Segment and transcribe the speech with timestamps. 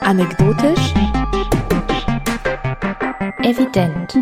[0.00, 0.94] Anekdotisch.
[3.42, 4.16] Evident.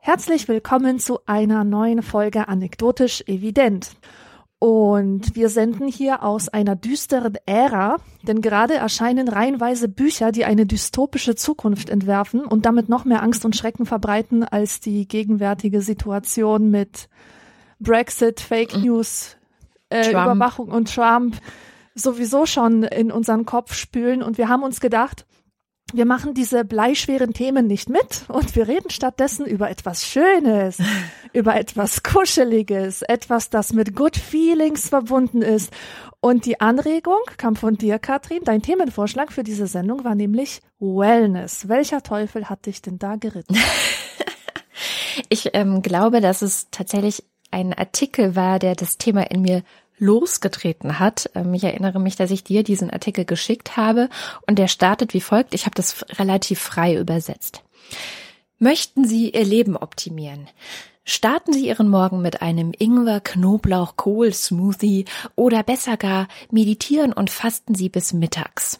[0.00, 3.96] Herzlich willkommen zu einer neuen Folge Anekdotisch Evident.
[4.62, 10.66] Und wir senden hier aus einer düsteren Ära, denn gerade erscheinen reihenweise Bücher, die eine
[10.66, 16.70] dystopische Zukunft entwerfen und damit noch mehr Angst und Schrecken verbreiten als die gegenwärtige Situation
[16.70, 17.08] mit
[17.80, 18.82] Brexit, Fake mhm.
[18.84, 19.36] News,
[19.88, 21.38] äh, Überwachung und Trump
[21.96, 24.22] sowieso schon in unseren Kopf spülen.
[24.22, 25.26] Und wir haben uns gedacht,
[25.92, 30.78] wir machen diese bleischweren Themen nicht mit und wir reden stattdessen über etwas Schönes,
[31.32, 35.72] über etwas Kuscheliges, etwas, das mit Good Feelings verbunden ist.
[36.20, 38.44] Und die Anregung kam von dir, Katrin.
[38.44, 41.68] Dein Themenvorschlag für diese Sendung war nämlich Wellness.
[41.68, 43.56] Welcher Teufel hat dich denn da geritten?
[45.28, 49.62] ich ähm, glaube, dass es tatsächlich ein Artikel war, der das Thema in mir
[49.98, 51.30] losgetreten hat.
[51.34, 54.08] Ähm, ich erinnere mich, dass ich dir diesen Artikel geschickt habe
[54.46, 55.54] und der startet wie folgt.
[55.54, 57.62] Ich habe das relativ frei übersetzt.
[58.58, 60.48] Möchten Sie Ihr Leben optimieren?
[61.04, 68.12] Starten Sie Ihren Morgen mit einem Ingwer-Knoblauch-Kohl-Smoothie oder besser gar meditieren und fasten Sie bis
[68.12, 68.78] mittags.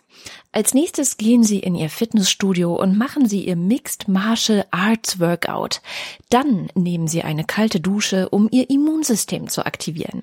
[0.53, 5.83] Als nächstes gehen Sie in Ihr Fitnessstudio und machen Sie Ihr Mixed Martial Arts Workout.
[6.31, 10.23] Dann nehmen Sie eine kalte Dusche, um Ihr Immunsystem zu aktivieren.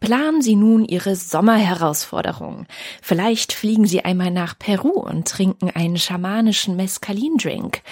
[0.00, 2.66] Planen Sie nun Ihre Sommerherausforderungen.
[3.02, 7.82] Vielleicht fliegen Sie einmal nach Peru und trinken einen schamanischen Mescalin-Drink.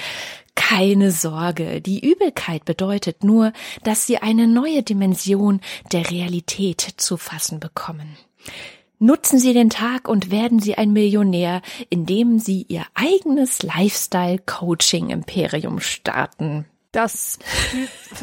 [0.54, 3.52] Keine Sorge, die Übelkeit bedeutet nur,
[3.84, 5.60] dass Sie eine neue Dimension
[5.92, 8.16] der Realität zu fassen bekommen.
[8.98, 16.66] Nutzen Sie den Tag und werden Sie ein Millionär, indem Sie Ihr eigenes Lifestyle-Coaching-Imperium starten.
[16.90, 17.38] Das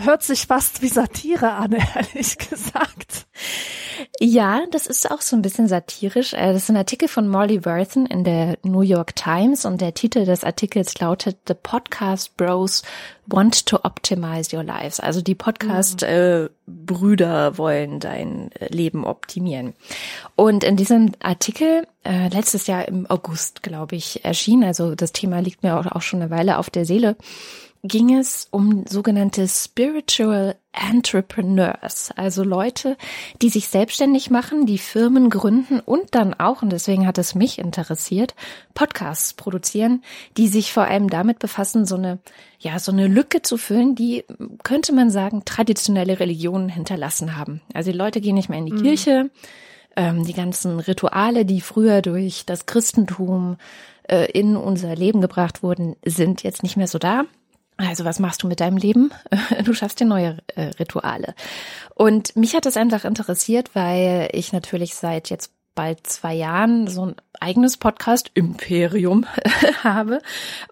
[0.03, 3.27] hört sich fast wie Satire an, ehrlich gesagt.
[4.19, 6.33] Ja, das ist auch so ein bisschen satirisch.
[6.33, 9.93] Äh, das ist ein Artikel von Molly Worthen in der New York Times und der
[9.93, 12.81] Titel des Artikels lautet The Podcast Bros
[13.27, 14.99] Want to Optimize Your Lives.
[14.99, 16.49] Also die Podcast-Brüder
[17.49, 17.55] mhm.
[17.55, 19.73] äh, wollen dein Leben optimieren.
[20.35, 25.39] Und in diesem Artikel, äh, letztes Jahr im August, glaube ich, erschien, also das Thema
[25.39, 27.15] liegt mir auch schon eine Weile auf der Seele,
[27.87, 32.97] ging es um sogenannte Spiritual Entrepreneurs, also Leute,
[33.41, 37.59] die sich selbstständig machen, die Firmen gründen und dann auch, und deswegen hat es mich
[37.59, 38.35] interessiert,
[38.73, 40.03] Podcasts produzieren,
[40.35, 42.19] die sich vor allem damit befassen, so eine,
[42.59, 44.25] ja, so eine Lücke zu füllen, die,
[44.63, 47.61] könnte man sagen, traditionelle Religionen hinterlassen haben.
[47.73, 48.83] Also die Leute gehen nicht mehr in die mhm.
[48.83, 49.29] Kirche,
[49.95, 53.57] ähm, die ganzen Rituale, die früher durch das Christentum
[54.09, 57.23] äh, in unser Leben gebracht wurden, sind jetzt nicht mehr so da.
[57.77, 59.11] Also was machst du mit deinem Leben?
[59.63, 61.33] Du schaffst dir neue äh, Rituale.
[61.93, 67.07] Und mich hat das einfach interessiert, weil ich natürlich seit jetzt bald zwei Jahren so
[67.07, 69.25] ein eigenes Podcast-Imperium
[69.83, 70.21] habe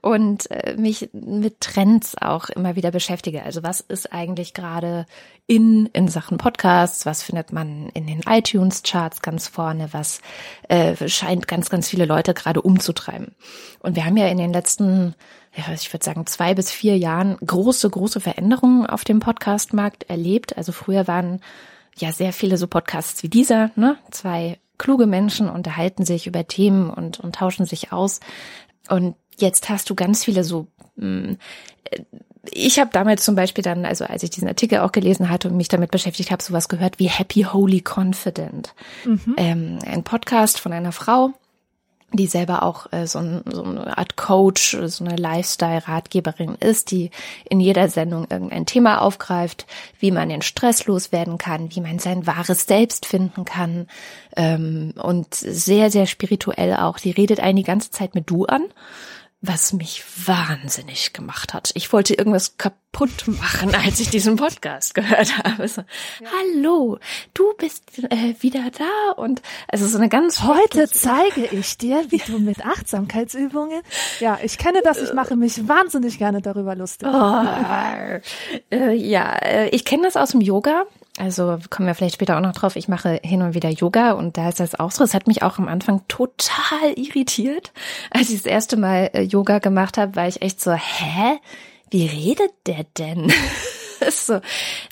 [0.02, 3.44] und äh, mich mit Trends auch immer wieder beschäftige.
[3.44, 5.06] Also was ist eigentlich gerade
[5.46, 7.06] in, in Sachen Podcasts?
[7.06, 9.90] Was findet man in den iTunes-Charts ganz vorne?
[9.92, 10.22] Was
[10.70, 13.36] äh, scheint ganz, ganz viele Leute gerade umzutreiben?
[13.80, 15.16] Und wir haben ja in den letzten
[15.56, 20.58] ja, ich würde sagen, zwei bis vier Jahren große, große Veränderungen auf dem Podcastmarkt erlebt.
[20.58, 21.42] Also früher waren
[21.96, 23.98] ja sehr viele so Podcasts wie dieser, ne?
[24.10, 28.20] Zwei kluge Menschen unterhalten sich über Themen und, und tauschen sich aus.
[28.90, 31.38] Und jetzt hast du ganz viele so, mh, hm,
[32.52, 35.56] ich habe damals zum Beispiel dann, also als ich diesen Artikel auch gelesen hatte und
[35.56, 38.74] mich damit beschäftigt habe, sowas gehört wie Happy Holy Confident.
[39.06, 39.36] Mhm.
[39.38, 41.32] Ähm, ein Podcast von einer Frau,
[42.14, 47.12] die selber auch äh, so, ein, so eine Art Coach, so eine Lifestyle-Ratgeberin ist, die
[47.50, 49.66] in jeder Sendung irgendein Thema aufgreift,
[50.00, 53.88] wie man den Stress loswerden kann, wie man sein wahres Selbst finden kann
[54.36, 57.00] ähm, und sehr, sehr spirituell auch.
[57.00, 58.64] Die redet einen die ganze Zeit mit Du an
[59.46, 61.72] was mich wahnsinnig gemacht hat.
[61.74, 65.68] Ich wollte irgendwas kaputt machen, als ich diesen Podcast gehört habe.
[65.68, 66.30] So, ja.
[66.40, 66.98] Hallo,
[67.34, 72.20] du bist äh, wieder da und also so eine ganz heute zeige ich dir, wie
[72.20, 73.82] du mit Achtsamkeitsübungen.
[74.22, 75.02] Ja, ich kenne das.
[75.02, 77.10] Ich mache mich wahnsinnig gerne darüber lustig.
[77.12, 77.44] Oh,
[78.72, 80.86] äh, ja, äh, ich kenne das aus dem Yoga.
[81.20, 82.76] Also kommen wir vielleicht später auch noch drauf.
[82.76, 85.04] Ich mache hin und wieder Yoga und da ist das auch so.
[85.04, 87.72] Es hat mich auch am Anfang total irritiert,
[88.10, 91.40] als ich das erste Mal äh, Yoga gemacht habe, weil ich echt so, hä?
[91.92, 93.32] Wie redet der denn?
[94.10, 94.42] so,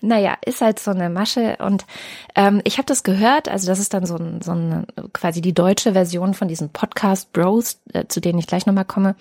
[0.02, 1.58] naja, ist halt so eine Masche.
[1.58, 1.86] Und
[2.36, 5.54] ähm, ich habe das gehört, also das ist dann so, ein, so eine, quasi die
[5.54, 9.16] deutsche Version von diesen Podcast Bros, äh, zu denen ich gleich nochmal komme.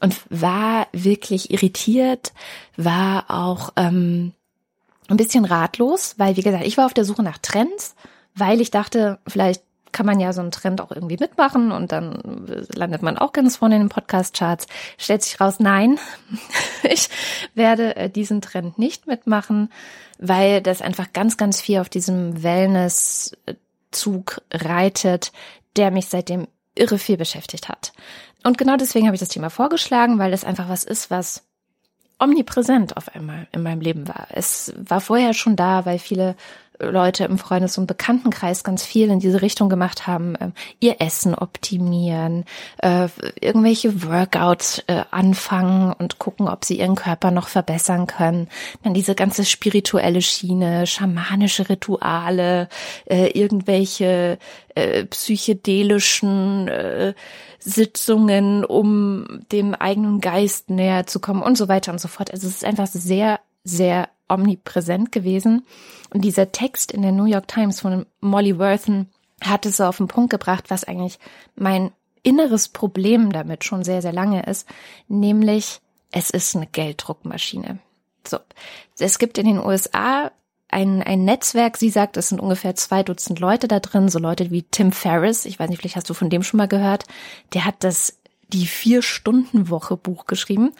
[0.00, 2.32] Und war wirklich irritiert,
[2.76, 4.32] war auch ähm,
[5.08, 7.94] ein bisschen ratlos, weil, wie gesagt, ich war auf der Suche nach Trends,
[8.34, 12.46] weil ich dachte, vielleicht kann man ja so einen Trend auch irgendwie mitmachen und dann
[12.74, 14.66] landet man auch ganz vorne in den Podcast-Charts.
[14.98, 15.98] Stellt sich raus, nein,
[16.82, 17.08] ich
[17.54, 19.70] werde äh, diesen Trend nicht mitmachen,
[20.18, 25.32] weil das einfach ganz, ganz viel auf diesem Wellness-Zug reitet,
[25.76, 27.92] der mich seitdem irre viel beschäftigt hat.
[28.44, 31.47] Und genau deswegen habe ich das Thema vorgeschlagen, weil das einfach was ist, was
[32.18, 34.26] omnipräsent auf einmal in meinem Leben war.
[34.30, 36.36] Es war vorher schon da, weil viele
[36.80, 41.34] Leute im Freundes- und Bekanntenkreis ganz viel in diese Richtung gemacht haben, äh, ihr Essen
[41.34, 42.44] optimieren,
[42.78, 43.08] äh,
[43.40, 48.48] irgendwelche Workouts äh, anfangen und gucken, ob sie ihren Körper noch verbessern können.
[48.84, 52.68] Dann diese ganze spirituelle Schiene, schamanische Rituale,
[53.06, 54.38] äh, irgendwelche
[55.10, 56.70] psychedelischen
[57.58, 62.30] Sitzungen, um dem eigenen Geist näher zu kommen und so weiter und so fort.
[62.30, 65.66] Also es ist einfach sehr, sehr omnipräsent gewesen.
[66.10, 69.08] Und dieser Text in der New York Times von Molly Worthen
[69.42, 71.18] hat es so auf den Punkt gebracht, was eigentlich
[71.54, 71.92] mein
[72.22, 74.68] inneres Problem damit schon sehr, sehr lange ist,
[75.06, 75.80] nämlich
[76.10, 77.78] es ist eine Gelddruckmaschine.
[78.26, 78.38] So.
[78.98, 80.30] Es gibt in den USA
[80.70, 84.50] ein, ein Netzwerk, sie sagt, es sind ungefähr zwei Dutzend Leute da drin, so Leute
[84.50, 87.04] wie Tim Ferriss, ich weiß nicht, vielleicht hast du von dem schon mal gehört,
[87.54, 88.17] der hat das
[88.48, 90.72] die Vier-Stunden-Woche-Buch geschrieben,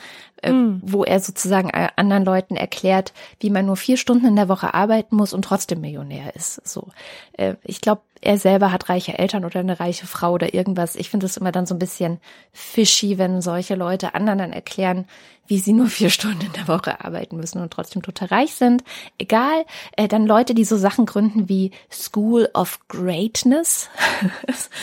[0.43, 0.81] äh, mm.
[0.82, 4.73] wo er sozusagen äh, anderen Leuten erklärt, wie man nur vier Stunden in der Woche
[4.75, 6.67] arbeiten muss und trotzdem Millionär ist.
[6.67, 6.88] So,
[7.35, 10.97] äh, ich glaube, er selber hat reiche Eltern oder eine reiche Frau oder irgendwas.
[10.97, 12.20] Ich finde es immer dann so ein bisschen
[12.53, 15.06] fishy, wenn solche Leute anderen dann erklären,
[15.49, 18.85] wie sie nur vier Stunden in der Woche arbeiten müssen und trotzdem total reich sind.
[19.19, 19.65] Egal,
[19.97, 23.89] äh, dann Leute, die so Sachen gründen wie School of Greatness.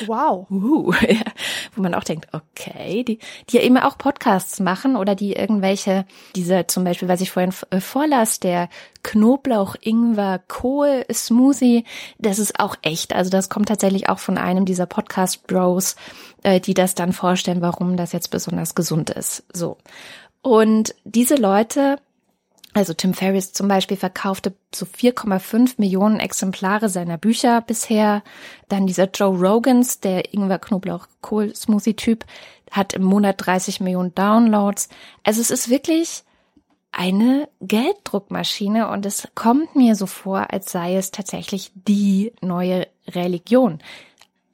[0.07, 0.49] Wow.
[0.49, 1.23] uh, ja,
[1.75, 3.19] wo man auch denkt, okay, die,
[3.49, 7.53] die ja eben auch Podcasts machen oder die irgendwelche, diese zum Beispiel, was ich vorhin
[7.69, 8.69] äh, vorlas, der
[9.03, 11.85] Knoblauch, Ingwer, Kohl Smoothie,
[12.17, 13.13] das ist auch echt.
[13.13, 15.95] Also das kommt tatsächlich auch von einem dieser Podcast Bros,
[16.43, 19.43] äh, die das dann vorstellen, warum das jetzt besonders gesund ist.
[19.53, 19.77] So.
[20.45, 21.97] Und diese Leute,
[22.75, 28.21] also Tim Ferriss zum Beispiel verkaufte so 4,5 Millionen Exemplare seiner Bücher bisher.
[28.69, 32.25] Dann dieser Joe Rogans, der Ingwer Knoblauch Kohl Smoothie Typ,
[32.69, 34.89] hat im Monat 30 Millionen Downloads.
[35.23, 36.23] Also es ist wirklich
[36.91, 43.79] eine Gelddruckmaschine und es kommt mir so vor, als sei es tatsächlich die neue Religion.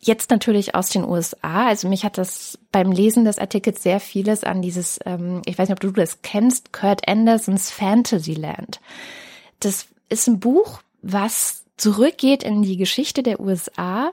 [0.04, 1.68] Jetzt natürlich aus den USA.
[1.68, 5.70] Also mich hat das beim Lesen des Artikels sehr vieles an dieses, ähm, ich weiß
[5.70, 8.80] nicht, ob du das kennst, Kurt Andersons Fantasyland.
[9.60, 14.12] Das ist ein Buch, was zurückgeht in die Geschichte der USA,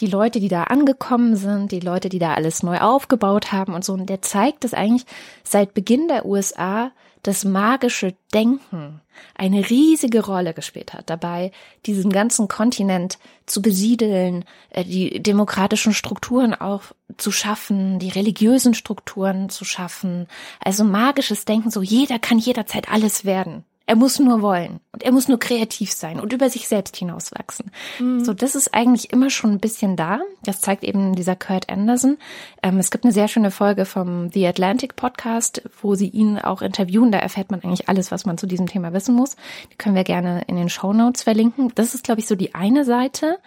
[0.00, 3.84] die Leute, die da angekommen sind, die Leute, die da alles neu aufgebaut haben und
[3.84, 3.92] so.
[3.92, 5.04] Und der zeigt, dass eigentlich
[5.42, 6.92] seit Beginn der USA
[7.24, 9.00] das magische Denken
[9.34, 11.52] eine riesige Rolle gespielt hat, dabei
[11.86, 16.82] diesen ganzen Kontinent zu besiedeln, äh, die demokratischen Strukturen auch
[17.16, 20.28] zu schaffen, die religiösen Strukturen zu schaffen.
[20.60, 23.64] Also magisches Denken, so jeder kann jederzeit alles werden.
[23.86, 27.70] Er muss nur wollen und er muss nur kreativ sein und über sich selbst hinauswachsen.
[27.98, 28.24] Mhm.
[28.24, 30.20] So, das ist eigentlich immer schon ein bisschen da.
[30.42, 32.16] Das zeigt eben dieser Kurt Anderson.
[32.62, 36.62] Ähm, es gibt eine sehr schöne Folge vom The Atlantic Podcast, wo sie ihn auch
[36.62, 37.12] interviewen.
[37.12, 39.36] Da erfährt man eigentlich alles, was man zu diesem Thema wissen muss.
[39.70, 41.70] Die können wir gerne in den Show Notes verlinken.
[41.74, 43.38] Das ist, glaube ich, so die eine Seite.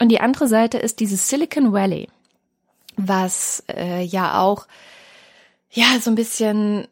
[0.00, 2.08] Und die andere Seite ist dieses Silicon Valley,
[2.96, 4.66] was äh, ja auch
[5.70, 6.88] ja so ein bisschen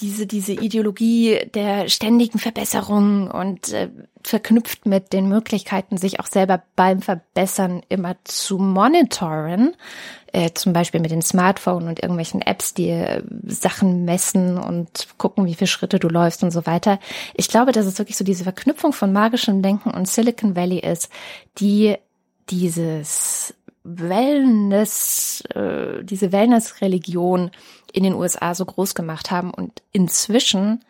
[0.00, 3.90] diese, diese Ideologie der ständigen Verbesserung und äh,
[4.22, 9.76] verknüpft mit den Möglichkeiten, sich auch selber beim Verbessern immer zu monitoren,
[10.32, 15.46] äh, zum Beispiel mit den Smartphone und irgendwelchen Apps, die äh, Sachen messen und gucken,
[15.46, 16.98] wie viele Schritte du läufst und so weiter.
[17.34, 21.10] Ich glaube, dass es wirklich so diese Verknüpfung von magischem Denken und Silicon Valley ist,
[21.58, 21.96] die
[22.50, 27.50] dieses Wellness, äh, diese Wellness-Religion
[27.94, 30.84] in den USA so groß gemacht haben und inzwischen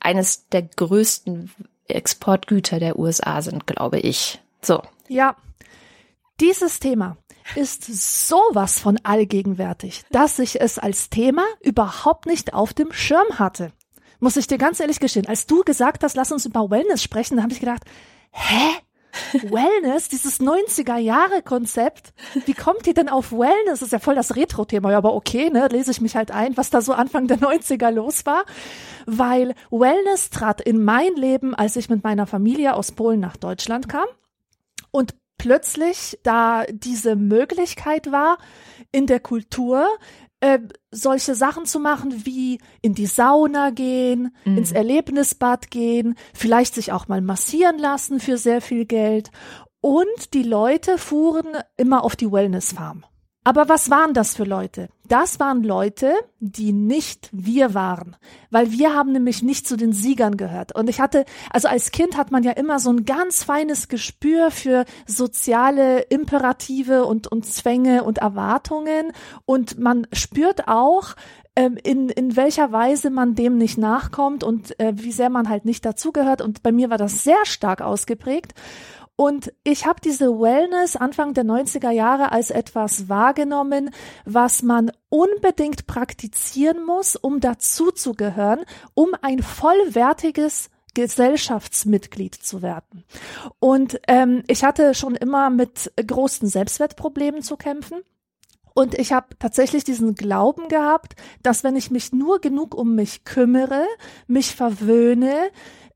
[0.00, 1.52] eines der größten
[1.88, 4.40] Exportgüter der USA sind, glaube ich.
[4.62, 4.82] So.
[5.08, 5.36] Ja.
[6.40, 7.18] Dieses Thema
[7.54, 13.72] ist sowas von allgegenwärtig, dass ich es als Thema überhaupt nicht auf dem Schirm hatte.
[14.18, 15.26] Muss ich dir ganz ehrlich gestehen.
[15.26, 17.84] Als du gesagt hast, lass uns über Wellness sprechen, da habe ich gedacht,
[18.30, 18.70] hä?
[19.32, 22.12] Wellness, dieses 90er Jahre Konzept.
[22.46, 23.80] Wie kommt ihr denn auf Wellness?
[23.80, 24.90] Das ist ja voll das Retro-Thema.
[24.90, 27.90] Ja, aber okay, ne, lese ich mich halt ein, was da so Anfang der 90er
[27.90, 28.44] los war.
[29.06, 33.88] Weil Wellness trat in mein Leben, als ich mit meiner Familie aus Polen nach Deutschland
[33.88, 34.06] kam.
[34.90, 38.38] Und plötzlich da diese Möglichkeit war,
[38.92, 39.88] in der Kultur
[40.42, 40.58] äh,
[40.90, 44.58] solche Sachen zu machen wie in die Sauna gehen, mhm.
[44.58, 49.30] ins Erlebnisbad gehen, vielleicht sich auch mal massieren lassen für sehr viel Geld.
[49.80, 53.04] Und die Leute fuhren immer auf die Wellness Farm.
[53.44, 54.88] Aber was waren das für Leute?
[55.08, 58.16] Das waren Leute, die nicht wir waren,
[58.50, 60.74] weil wir haben nämlich nicht zu den Siegern gehört.
[60.74, 64.52] Und ich hatte, also als Kind hat man ja immer so ein ganz feines Gespür
[64.52, 69.12] für soziale Imperative und, und Zwänge und Erwartungen.
[69.44, 71.16] Und man spürt auch,
[71.56, 75.64] ähm, in, in welcher Weise man dem nicht nachkommt und äh, wie sehr man halt
[75.64, 76.40] nicht dazugehört.
[76.40, 78.54] Und bei mir war das sehr stark ausgeprägt.
[79.16, 83.90] Und ich habe diese Wellness Anfang der 90er Jahre als etwas wahrgenommen,
[84.24, 88.64] was man unbedingt praktizieren muss, um dazuzugehören,
[88.94, 93.04] um ein vollwertiges Gesellschaftsmitglied zu werden.
[93.58, 98.02] Und ähm, ich hatte schon immer mit großen Selbstwertproblemen zu kämpfen.
[98.74, 103.24] Und ich habe tatsächlich diesen Glauben gehabt, dass wenn ich mich nur genug um mich
[103.24, 103.86] kümmere,
[104.26, 105.50] mich verwöhne,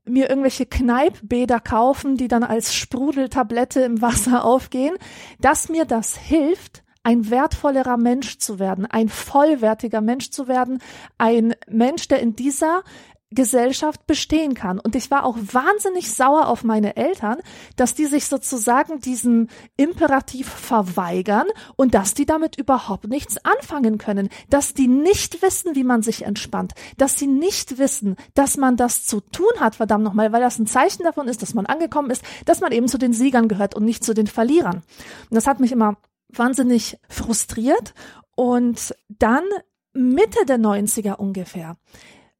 [0.07, 4.95] mir irgendwelche Kneippbäder kaufen, die dann als Sprudeltablette im Wasser aufgehen,
[5.39, 10.79] dass mir das hilft, ein wertvollerer Mensch zu werden, ein vollwertiger Mensch zu werden,
[11.17, 12.83] ein Mensch, der in dieser
[13.31, 14.79] Gesellschaft bestehen kann.
[14.79, 17.37] Und ich war auch wahnsinnig sauer auf meine Eltern,
[17.75, 24.29] dass die sich sozusagen diesem Imperativ verweigern und dass die damit überhaupt nichts anfangen können,
[24.49, 29.05] dass die nicht wissen, wie man sich entspannt, dass sie nicht wissen, dass man das
[29.05, 32.23] zu tun hat, verdammt nochmal, weil das ein Zeichen davon ist, dass man angekommen ist,
[32.45, 34.83] dass man eben zu den Siegern gehört und nicht zu den Verlierern.
[35.29, 35.97] Und das hat mich immer
[36.29, 37.93] wahnsinnig frustriert.
[38.35, 39.43] Und dann
[39.93, 41.77] Mitte der 90er ungefähr,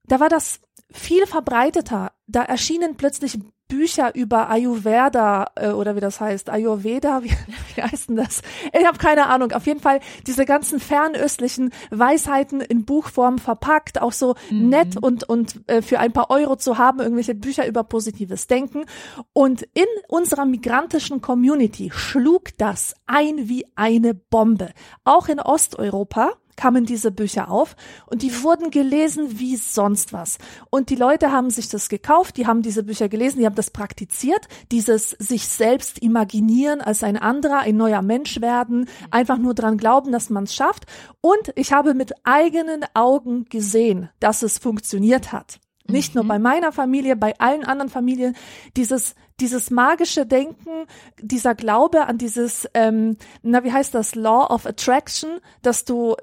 [0.05, 2.11] da war das viel verbreiteter.
[2.27, 7.31] Da erschienen plötzlich Bücher über Ayurveda äh, oder wie das heißt, Ayurveda, wie,
[7.75, 8.41] wie heißt denn das?
[8.77, 9.51] Ich habe keine Ahnung.
[9.51, 14.69] Auf jeden Fall diese ganzen fernöstlichen Weisheiten in Buchform verpackt, auch so mhm.
[14.69, 18.85] nett und und äh, für ein paar Euro zu haben, irgendwelche Bücher über positives Denken.
[19.33, 24.71] Und in unserer migrantischen Community schlug das ein wie eine Bombe.
[25.03, 27.75] Auch in Osteuropa kamen diese Bücher auf
[28.07, 30.37] und die wurden gelesen wie sonst was.
[30.69, 33.71] Und die Leute haben sich das gekauft, die haben diese Bücher gelesen, die haben das
[33.71, 39.77] praktiziert, dieses sich selbst imaginieren als ein anderer, ein neuer Mensch werden, einfach nur dran
[39.77, 40.85] glauben, dass man es schafft.
[41.21, 45.59] Und ich habe mit eigenen Augen gesehen, dass es funktioniert hat.
[45.87, 46.21] Nicht mhm.
[46.21, 48.35] nur bei meiner Familie, bei allen anderen Familien.
[48.75, 50.85] Dieses, dieses magische Denken,
[51.19, 56.15] dieser Glaube an dieses, ähm, na, wie heißt das, Law of Attraction, dass du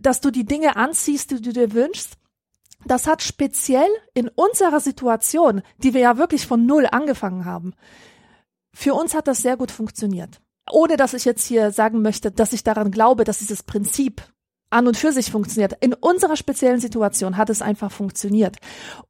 [0.00, 2.14] dass du die Dinge anziehst, die du dir wünschst,
[2.86, 7.74] das hat speziell in unserer Situation, die wir ja wirklich von Null angefangen haben,
[8.74, 10.40] für uns hat das sehr gut funktioniert.
[10.70, 14.22] Ohne dass ich jetzt hier sagen möchte, dass ich daran glaube, dass dieses Prinzip
[14.70, 15.74] an und für sich funktioniert.
[15.80, 18.56] In unserer speziellen Situation hat es einfach funktioniert.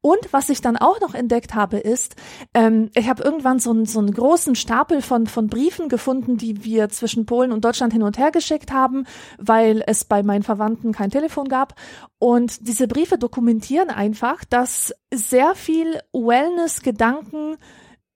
[0.01, 2.17] Und was ich dann auch noch entdeckt habe, ist,
[2.55, 6.65] ähm, ich habe irgendwann so, einen so einen großen Stapel von, von Briefen gefunden, die
[6.65, 9.05] wir zwischen Polen und Deutschland hin und her geschickt haben,
[9.39, 11.75] weil es bei meinen Verwandten kein Telefon gab.
[12.19, 17.57] Und diese Briefe dokumentieren einfach, dass sehr viel Wellness-Gedanken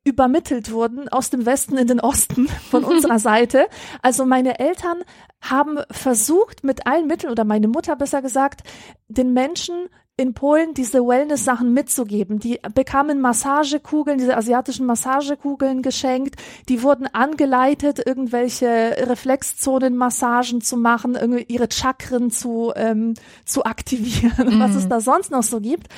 [0.05, 3.69] übermittelt wurden aus dem Westen in den Osten von unserer Seite.
[4.03, 5.03] Also meine Eltern
[5.41, 8.63] haben versucht mit allen Mitteln oder meine Mutter besser gesagt,
[9.09, 12.39] den Menschen in Polen diese Wellness-Sachen mitzugeben.
[12.39, 16.37] Die bekamen Massagekugeln, diese asiatischen Massagekugeln geschenkt.
[16.69, 18.67] Die wurden angeleitet, irgendwelche
[18.99, 21.17] Reflexzonenmassagen zu machen,
[21.49, 23.15] ihre Chakren zu, ähm,
[23.47, 24.61] zu aktivieren, mhm.
[24.61, 24.91] was es mhm.
[24.91, 25.89] da sonst noch so gibt.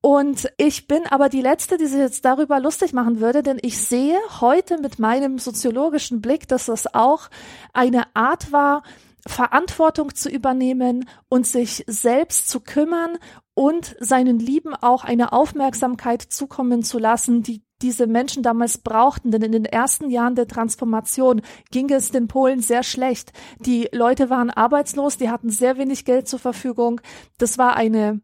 [0.00, 3.78] Und ich bin aber die Letzte, die sich jetzt darüber lustig machen würde, denn ich
[3.78, 7.28] sehe heute mit meinem soziologischen Blick, dass das auch
[7.74, 8.82] eine Art war,
[9.26, 13.18] Verantwortung zu übernehmen und sich selbst zu kümmern
[13.54, 19.30] und seinen Lieben auch eine Aufmerksamkeit zukommen zu lassen, die diese Menschen damals brauchten.
[19.30, 23.32] Denn in den ersten Jahren der Transformation ging es den Polen sehr schlecht.
[23.60, 27.00] Die Leute waren arbeitslos, die hatten sehr wenig Geld zur Verfügung.
[27.38, 28.20] Das war eine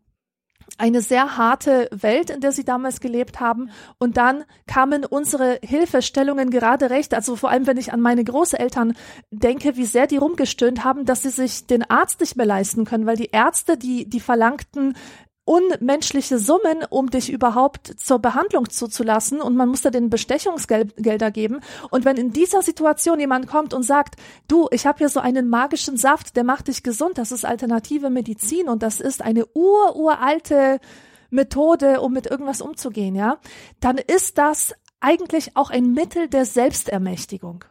[0.76, 3.70] eine sehr harte Welt, in der sie damals gelebt haben.
[3.98, 7.14] Und dann kamen unsere Hilfestellungen gerade recht.
[7.14, 8.94] Also vor allem, wenn ich an meine Großeltern
[9.30, 13.06] denke, wie sehr die rumgestöhnt haben, dass sie sich den Arzt nicht mehr leisten können,
[13.06, 14.94] weil die Ärzte, die, die verlangten
[15.44, 21.60] unmenschliche Summen, um dich überhaupt zur Behandlung zuzulassen und man muss da den Bestechungsgelder geben.
[21.90, 24.16] Und wenn in dieser Situation jemand kommt und sagt,
[24.48, 28.08] du, ich habe hier so einen magischen Saft, der macht dich gesund, das ist alternative
[28.08, 30.80] Medizin und das ist eine ururalte
[31.28, 33.38] Methode, um mit irgendwas umzugehen, ja,
[33.80, 37.64] dann ist das eigentlich auch ein Mittel der Selbstermächtigung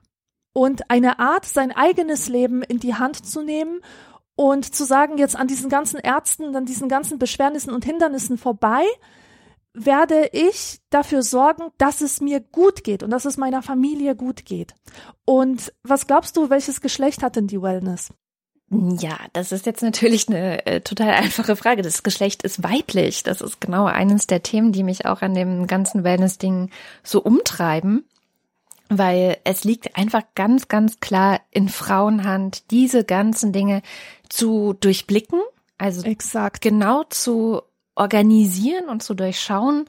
[0.53, 3.81] und eine Art, sein eigenes Leben in die Hand zu nehmen
[4.35, 8.83] und zu sagen, jetzt an diesen ganzen Ärzten, an diesen ganzen Beschwernissen und Hindernissen vorbei,
[9.73, 14.45] werde ich dafür sorgen, dass es mir gut geht und dass es meiner Familie gut
[14.45, 14.75] geht.
[15.25, 18.09] Und was glaubst du, welches Geschlecht hat denn die Wellness?
[18.69, 21.81] Ja, das ist jetzt natürlich eine äh, total einfache Frage.
[21.81, 23.23] Das Geschlecht ist weiblich.
[23.23, 26.69] Das ist genau eines der Themen, die mich auch an dem ganzen Wellness-Ding
[27.03, 28.05] so umtreiben
[28.89, 33.81] weil es liegt einfach ganz, ganz klar in Frauenhand, diese ganzen Dinge
[34.33, 35.41] zu durchblicken,
[35.77, 36.61] also Exakt.
[36.61, 37.61] genau zu
[37.95, 39.85] organisieren und zu durchschauen,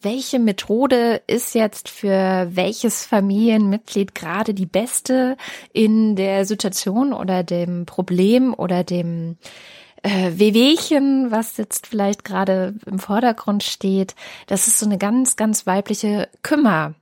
[0.00, 5.36] welche Methode ist jetzt für welches Familienmitglied gerade die beste
[5.72, 9.38] in der Situation oder dem Problem oder dem
[10.02, 14.14] äh, Wehwehchen, was jetzt vielleicht gerade im Vordergrund steht.
[14.46, 16.94] Das ist so eine ganz, ganz weibliche Kümmer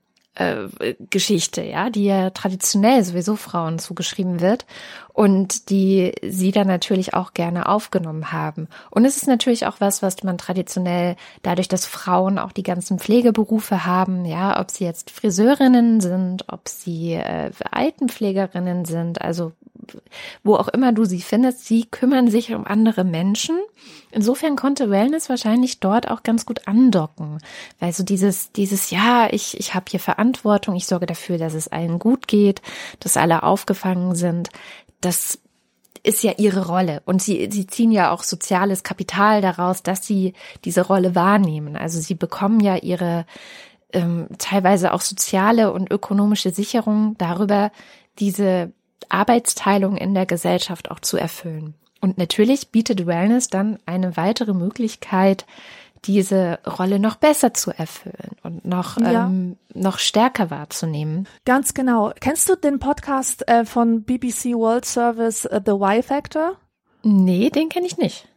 [1.10, 4.66] Geschichte, ja, die ja traditionell sowieso Frauen zugeschrieben wird
[5.14, 8.68] und die sie dann natürlich auch gerne aufgenommen haben.
[8.90, 12.98] Und es ist natürlich auch was, was man traditionell dadurch, dass Frauen auch die ganzen
[12.98, 19.52] Pflegeberufe haben, ja, ob sie jetzt Friseurinnen sind, ob sie äh, Altenpflegerinnen sind, also
[20.42, 23.56] wo auch immer du sie findest, sie kümmern sich um andere Menschen.
[24.10, 27.38] Insofern konnte Wellness wahrscheinlich dort auch ganz gut andocken,
[27.78, 31.68] weil so dieses, dieses, ja, ich, ich habe hier Verantwortung, ich sorge dafür, dass es
[31.68, 32.62] allen gut geht,
[33.00, 34.50] dass alle aufgefangen sind,
[35.00, 35.38] das
[36.02, 37.02] ist ja ihre Rolle.
[37.04, 41.76] Und sie, sie ziehen ja auch soziales Kapital daraus, dass sie diese Rolle wahrnehmen.
[41.76, 43.26] Also sie bekommen ja ihre
[43.92, 47.72] ähm, teilweise auch soziale und ökonomische Sicherung darüber,
[48.18, 48.72] diese
[49.08, 51.74] Arbeitsteilung in der Gesellschaft auch zu erfüllen.
[52.00, 55.46] Und natürlich bietet Wellness dann eine weitere Möglichkeit,
[56.04, 59.26] diese Rolle noch besser zu erfüllen und noch, ja.
[59.26, 61.26] ähm, noch stärker wahrzunehmen.
[61.44, 62.12] Ganz genau.
[62.20, 66.56] Kennst du den Podcast äh, von BBC World Service uh, The Y Factor?
[67.02, 68.28] Nee, den kenne ich nicht.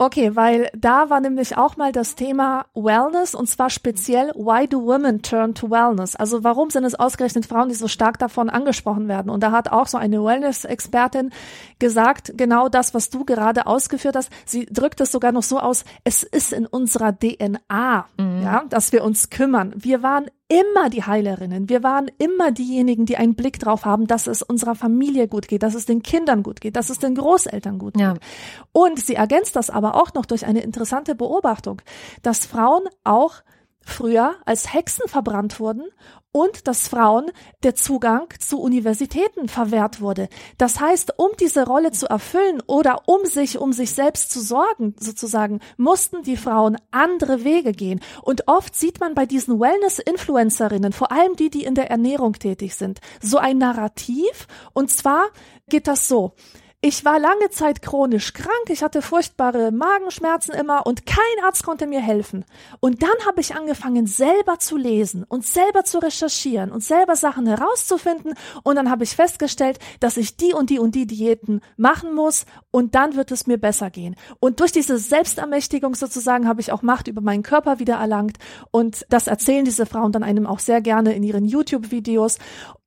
[0.00, 4.84] Okay, weil da war nämlich auch mal das Thema Wellness und zwar speziell Why do
[4.84, 6.14] women turn to Wellness?
[6.14, 9.28] Also warum sind es ausgerechnet Frauen, die so stark davon angesprochen werden?
[9.28, 11.32] Und da hat auch so eine Wellness-Expertin
[11.80, 14.30] gesagt, genau das, was du gerade ausgeführt hast.
[14.44, 18.42] Sie drückt es sogar noch so aus, es ist in unserer DNA, mhm.
[18.44, 19.72] ja, dass wir uns kümmern.
[19.76, 21.68] Wir waren immer die Heilerinnen.
[21.68, 25.62] Wir waren immer diejenigen, die einen Blick drauf haben, dass es unserer Familie gut geht,
[25.62, 28.14] dass es den Kindern gut geht, dass es den Großeltern gut ja.
[28.14, 28.22] geht.
[28.72, 31.82] Und sie ergänzt das aber auch noch durch eine interessante Beobachtung,
[32.22, 33.42] dass Frauen auch
[33.88, 35.84] früher als Hexen verbrannt wurden
[36.30, 37.30] und dass Frauen
[37.62, 40.28] der Zugang zu Universitäten verwehrt wurde.
[40.58, 44.94] Das heißt, um diese Rolle zu erfüllen oder um sich um sich selbst zu sorgen,
[45.00, 48.00] sozusagen, mussten die Frauen andere Wege gehen.
[48.22, 52.74] Und oft sieht man bei diesen Wellness-Influencerinnen, vor allem die, die in der Ernährung tätig
[52.74, 54.46] sind, so ein Narrativ.
[54.74, 55.26] Und zwar
[55.68, 56.34] geht das so.
[56.80, 61.88] Ich war lange Zeit chronisch krank, ich hatte furchtbare Magenschmerzen immer und kein Arzt konnte
[61.88, 62.44] mir helfen.
[62.78, 67.48] Und dann habe ich angefangen, selber zu lesen und selber zu recherchieren und selber Sachen
[67.48, 68.34] herauszufinden.
[68.62, 72.46] Und dann habe ich festgestellt, dass ich die und die und die Diäten machen muss
[72.70, 74.14] und dann wird es mir besser gehen.
[74.38, 78.38] Und durch diese Selbstermächtigung sozusagen habe ich auch Macht über meinen Körper wieder erlangt.
[78.70, 82.38] Und das erzählen diese Frauen dann einem auch sehr gerne in ihren YouTube-Videos.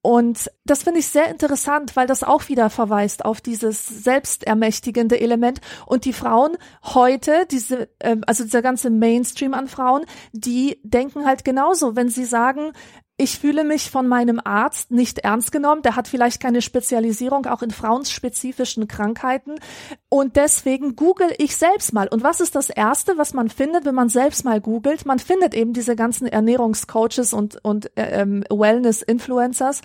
[0.03, 5.61] Und das finde ich sehr interessant, weil das auch wieder verweist auf dieses selbstermächtigende Element.
[5.85, 11.45] Und die Frauen heute, diese, äh, also dieser ganze Mainstream an Frauen, die denken halt
[11.45, 12.71] genauso, wenn sie sagen,
[13.21, 15.84] ich fühle mich von meinem Arzt nicht ernst genommen.
[15.84, 19.60] Der hat vielleicht keine Spezialisierung auch in frauenspezifischen Krankheiten.
[20.10, 22.07] Und deswegen google ich selbst mal.
[22.07, 25.05] Und was ist das Erste, was man findet, wenn man selbst mal googelt?
[25.05, 29.81] Man findet eben diese ganzen Ernährungscoaches und, und äh, ähm, Wellness-Influencers.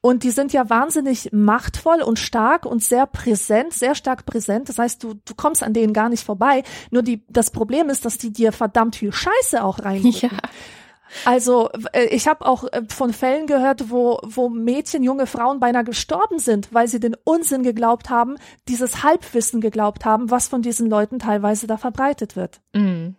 [0.00, 4.68] Und die sind ja wahnsinnig machtvoll und stark und sehr präsent, sehr stark präsent.
[4.68, 6.64] Das heißt, du, du kommst an denen gar nicht vorbei.
[6.90, 10.02] Nur die, das Problem ist, dass die dir verdammt viel Scheiße auch rein.
[10.02, 10.30] Ja.
[11.24, 15.84] Also äh, ich habe auch äh, von Fällen gehört, wo, wo Mädchen, junge Frauen beinahe
[15.84, 18.36] gestorben sind, weil sie den Unsinn geglaubt haben,
[18.68, 22.60] dieses Halbwissen geglaubt haben, was von diesen Leuten teilweise da verbreitet wird.
[22.72, 23.14] Mm.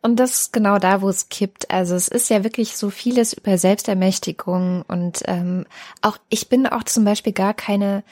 [0.00, 1.70] Und das ist genau da, wo es kippt.
[1.70, 5.66] Also es ist ja wirklich so vieles über Selbstermächtigung und ähm,
[6.02, 8.04] auch ich bin auch zum Beispiel gar keine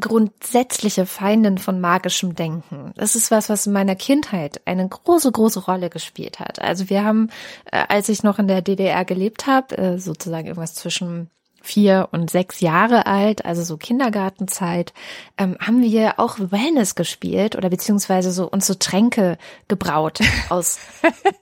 [0.00, 2.92] grundsätzliche Feindin von magischem Denken.
[2.96, 6.60] Das ist was, was in meiner Kindheit eine große, große Rolle gespielt hat.
[6.60, 7.30] Also wir haben,
[7.70, 11.30] äh, als ich noch in der DDR gelebt habe, äh, sozusagen irgendwas zwischen
[11.62, 14.92] vier und sechs Jahre alt, also so Kindergartenzeit,
[15.38, 20.78] ähm, haben wir auch Wellness gespielt oder beziehungsweise so uns so Tränke gebraut aus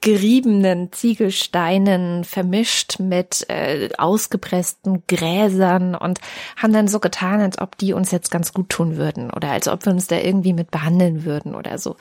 [0.01, 6.19] geriebenen Ziegelsteinen vermischt mit äh, ausgepressten Gräsern und
[6.55, 9.67] haben dann so getan, als ob die uns jetzt ganz gut tun würden oder als
[9.67, 11.95] ob wir uns da irgendwie mit behandeln würden oder so.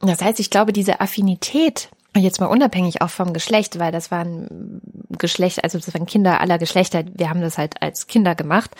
[0.00, 4.80] Das heißt, ich glaube, diese Affinität jetzt mal unabhängig auch vom Geschlecht, weil das waren
[5.18, 7.04] Geschlecht, also das waren Kinder aller Geschlechter.
[7.14, 8.70] Wir haben das halt als Kinder gemacht.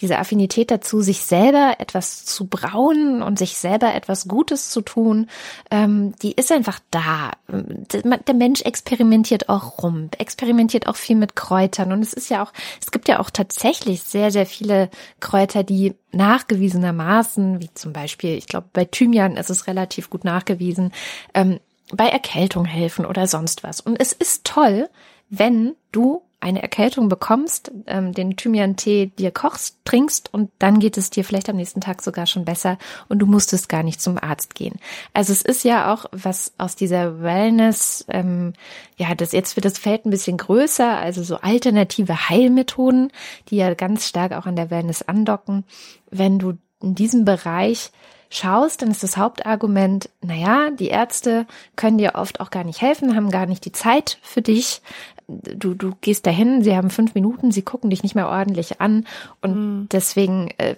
[0.00, 5.28] Diese Affinität dazu, sich selber etwas zu brauen und sich selber etwas Gutes zu tun,
[5.70, 7.32] ähm, die ist einfach da.
[7.48, 12.52] Der Mensch experimentiert auch rum, experimentiert auch viel mit Kräutern und es ist ja auch,
[12.80, 18.46] es gibt ja auch tatsächlich sehr, sehr viele Kräuter, die nachgewiesenermaßen, wie zum Beispiel, ich
[18.46, 20.92] glaube, bei Thymian ist es relativ gut nachgewiesen,
[21.32, 21.58] ähm,
[21.94, 23.80] bei Erkältung helfen oder sonst was.
[23.80, 24.88] Und es ist toll,
[25.28, 31.08] wenn du eine Erkältung bekommst, ähm, den Thymian-Tee dir kochst, trinkst und dann geht es
[31.08, 32.78] dir vielleicht am nächsten Tag sogar schon besser
[33.08, 34.74] und du musstest gar nicht zum Arzt gehen.
[35.14, 38.54] Also es ist ja auch was aus dieser Wellness, ähm,
[38.96, 43.12] ja, das jetzt wird das Feld ein bisschen größer, also so alternative Heilmethoden,
[43.48, 45.64] die ja ganz stark auch an der Wellness andocken.
[46.10, 47.92] Wenn du in diesem Bereich
[48.34, 53.14] schaust, dann ist das Hauptargument, naja, die Ärzte können dir oft auch gar nicht helfen,
[53.14, 54.82] haben gar nicht die Zeit für dich.
[55.28, 59.06] Du, du gehst dahin, sie haben fünf Minuten, sie gucken dich nicht mehr ordentlich an
[59.40, 59.88] und mhm.
[59.90, 60.76] deswegen äh,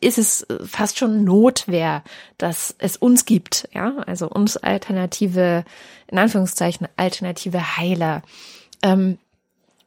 [0.00, 2.02] ist es fast schon Notwehr,
[2.38, 5.64] dass es uns gibt, ja, also uns alternative,
[6.08, 8.22] in Anführungszeichen alternative Heiler.
[8.82, 9.18] Ähm,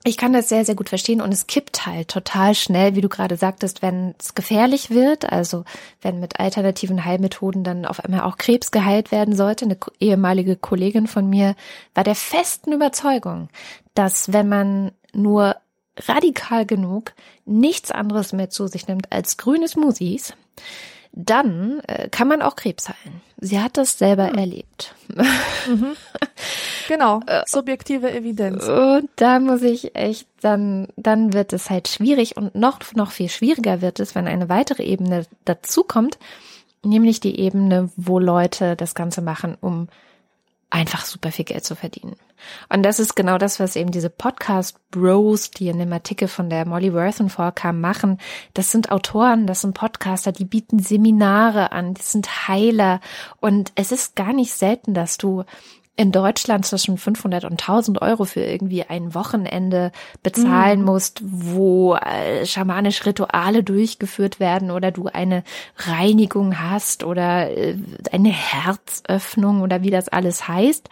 [0.03, 3.09] ich kann das sehr, sehr gut verstehen und es kippt halt total schnell, wie du
[3.09, 5.63] gerade sagtest, wenn es gefährlich wird, also
[6.01, 9.65] wenn mit alternativen Heilmethoden dann auf einmal auch Krebs geheilt werden sollte.
[9.65, 11.55] Eine ehemalige Kollegin von mir
[11.93, 13.49] war der festen Überzeugung,
[13.93, 15.57] dass wenn man nur
[15.97, 17.13] radikal genug
[17.45, 20.33] nichts anderes mehr zu sich nimmt als grüne Smoothies,
[21.13, 23.21] dann äh, kann man auch Krebs heilen.
[23.37, 24.37] Sie hat das selber hm.
[24.37, 24.95] erlebt.
[25.67, 25.95] Mhm.
[26.87, 28.67] Genau, äh, subjektive Evidenz.
[28.67, 33.29] Und da muss ich echt, dann, dann wird es halt schwierig und noch, noch viel
[33.29, 36.17] schwieriger wird es, wenn eine weitere Ebene dazukommt,
[36.83, 39.87] nämlich die Ebene, wo Leute das Ganze machen, um
[40.69, 42.15] einfach super viel Geld zu verdienen.
[42.69, 46.49] Und das ist genau das, was eben diese Podcast Bros, die in dem Artikel von
[46.49, 48.17] der Molly Worthen vorkam, machen.
[48.53, 52.99] Das sind Autoren, das sind Podcaster, die bieten Seminare an, die sind Heiler.
[53.39, 55.43] Und es ist gar nicht selten, dass du
[55.97, 59.91] in Deutschland zwischen 500 und 1000 Euro für irgendwie ein Wochenende
[60.23, 60.85] bezahlen mhm.
[60.85, 65.43] musst, wo äh, schamanisch Rituale durchgeführt werden oder du eine
[65.77, 67.77] Reinigung hast oder äh,
[68.11, 70.89] eine Herzöffnung oder wie das alles heißt.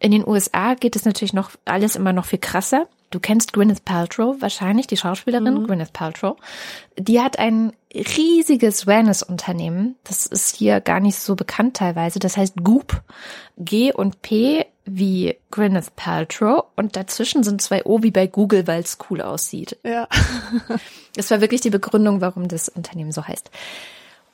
[0.00, 2.86] In den USA geht es natürlich noch alles immer noch viel krasser.
[3.10, 5.66] Du kennst Gwyneth Paltrow wahrscheinlich, die Schauspielerin mhm.
[5.66, 6.36] Gwyneth Paltrow.
[6.96, 9.96] Die hat ein riesiges Wellness-Unternehmen.
[10.04, 12.20] Das ist hier gar nicht so bekannt teilweise.
[12.20, 13.02] Das heißt Goop.
[13.58, 18.80] G und P wie Gwyneth Paltrow und dazwischen sind zwei O wie bei Google, weil
[18.80, 19.78] es cool aussieht.
[19.84, 20.08] Ja.
[21.16, 23.50] das war wirklich die Begründung, warum das Unternehmen so heißt.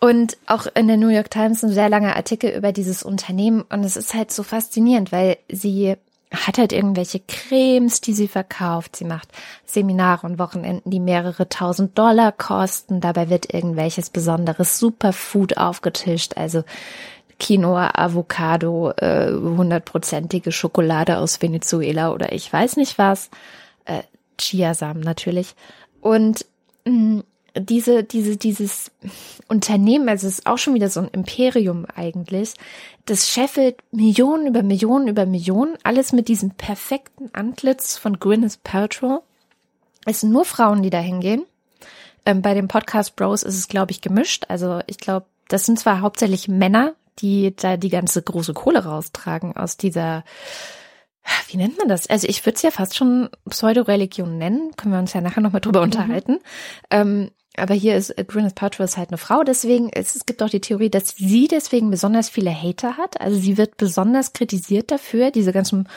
[0.01, 3.85] Und auch in der New York Times ein sehr langer Artikel über dieses Unternehmen und
[3.85, 5.97] es ist halt so faszinierend, weil sie
[6.33, 8.97] hat halt irgendwelche Cremes, die sie verkauft.
[8.97, 9.29] Sie macht
[9.65, 13.01] Seminare und Wochenenden, die mehrere tausend Dollar kosten.
[13.01, 16.65] Dabei wird irgendwelches besonderes Superfood aufgetischt, also
[17.39, 23.31] Quinoa, Avocado, äh, hundertprozentige äh, Schokolade aus Venezuela oder ich weiß nicht was,
[23.85, 24.03] äh,
[24.39, 25.55] Chiasamen natürlich.
[26.01, 26.47] Und
[26.87, 27.25] mh, mm,
[27.61, 28.91] diese, diese, dieses
[29.49, 32.55] Unternehmen, also es ist auch schon wieder so ein Imperium eigentlich,
[33.07, 39.23] das scheffelt Millionen über Millionen über Millionen, alles mit diesem perfekten Antlitz von Gwyneth Paltrow.
[40.05, 41.45] Es sind nur Frauen, die da hingehen.
[42.25, 44.45] Ähm, bei dem Podcast Bros ist es, glaube ich, gemischt.
[44.49, 49.57] Also ich glaube, das sind zwar hauptsächlich Männer, die da die ganze große Kohle raustragen
[49.57, 50.25] aus dieser
[51.49, 52.09] wie nennt man das?
[52.09, 55.61] Also ich würde es ja fast schon Pseudo-Religion nennen, können wir uns ja nachher nochmal
[55.61, 55.85] drüber mhm.
[55.85, 56.39] unterhalten.
[56.91, 60.43] Ähm, aber hier ist äh, Gwyneth Paltrow ist halt eine Frau, deswegen es, es gibt
[60.43, 63.21] auch die Theorie, dass sie deswegen besonders viele Hater hat.
[63.21, 65.89] Also sie wird besonders kritisiert dafür, diese ganzen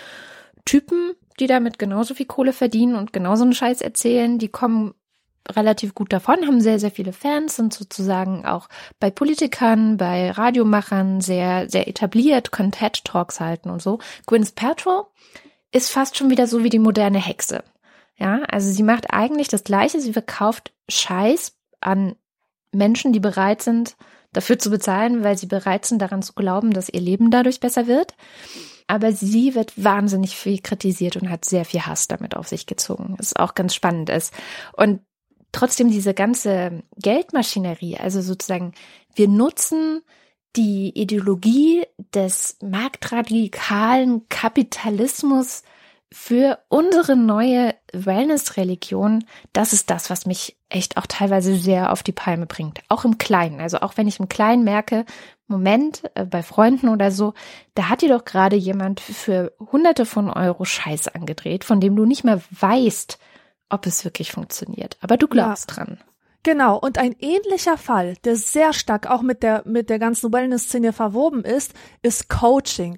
[0.66, 4.94] Typen, die damit genauso viel Kohle verdienen und genauso einen Scheiß erzählen, die kommen
[5.50, 8.70] relativ gut davon, haben sehr, sehr viele Fans, sind sozusagen auch
[9.00, 14.00] bei Politikern, bei Radiomachern sehr, sehr etabliert, können TED-Talks halten und so.
[14.28, 15.08] Gwyneth Paltrow
[15.72, 17.64] ist fast schon wieder so wie die moderne Hexe.
[18.20, 20.02] Ja, also sie macht eigentlich das Gleiche.
[20.02, 22.16] Sie verkauft Scheiß an
[22.72, 23.96] Menschen, die bereit sind,
[24.34, 27.88] dafür zu bezahlen, weil sie bereit sind, daran zu glauben, dass ihr Leben dadurch besser
[27.88, 28.14] wird.
[28.88, 33.16] Aber sie wird wahnsinnig viel kritisiert und hat sehr viel Hass damit auf sich gezogen,
[33.18, 34.34] was auch ganz spannend ist.
[34.74, 35.02] Und
[35.52, 38.74] trotzdem diese ganze Geldmaschinerie, also sozusagen,
[39.16, 40.02] wir nutzen
[40.56, 45.64] die Ideologie des marktradikalen Kapitalismus
[46.12, 52.12] für unsere neue Wellness-Religion, das ist das, was mich echt auch teilweise sehr auf die
[52.12, 52.82] Palme bringt.
[52.90, 53.62] Auch im Kleinen.
[53.62, 55.06] Also auch wenn ich im Kleinen merke,
[55.48, 57.34] Moment, äh, bei Freunden oder so,
[57.76, 62.06] da hat dir doch gerade jemand für hunderte von Euro Scheiß angedreht, von dem du
[62.06, 63.20] nicht mehr weißt,
[63.70, 64.98] ob es wirklich funktioniert.
[65.02, 65.76] Aber du glaubst ja.
[65.76, 66.00] dran.
[66.44, 70.94] Genau, und ein ähnlicher Fall, der sehr stark auch mit der, mit der ganzen Wellness-Szene
[70.94, 72.96] verwoben ist, ist Coaching.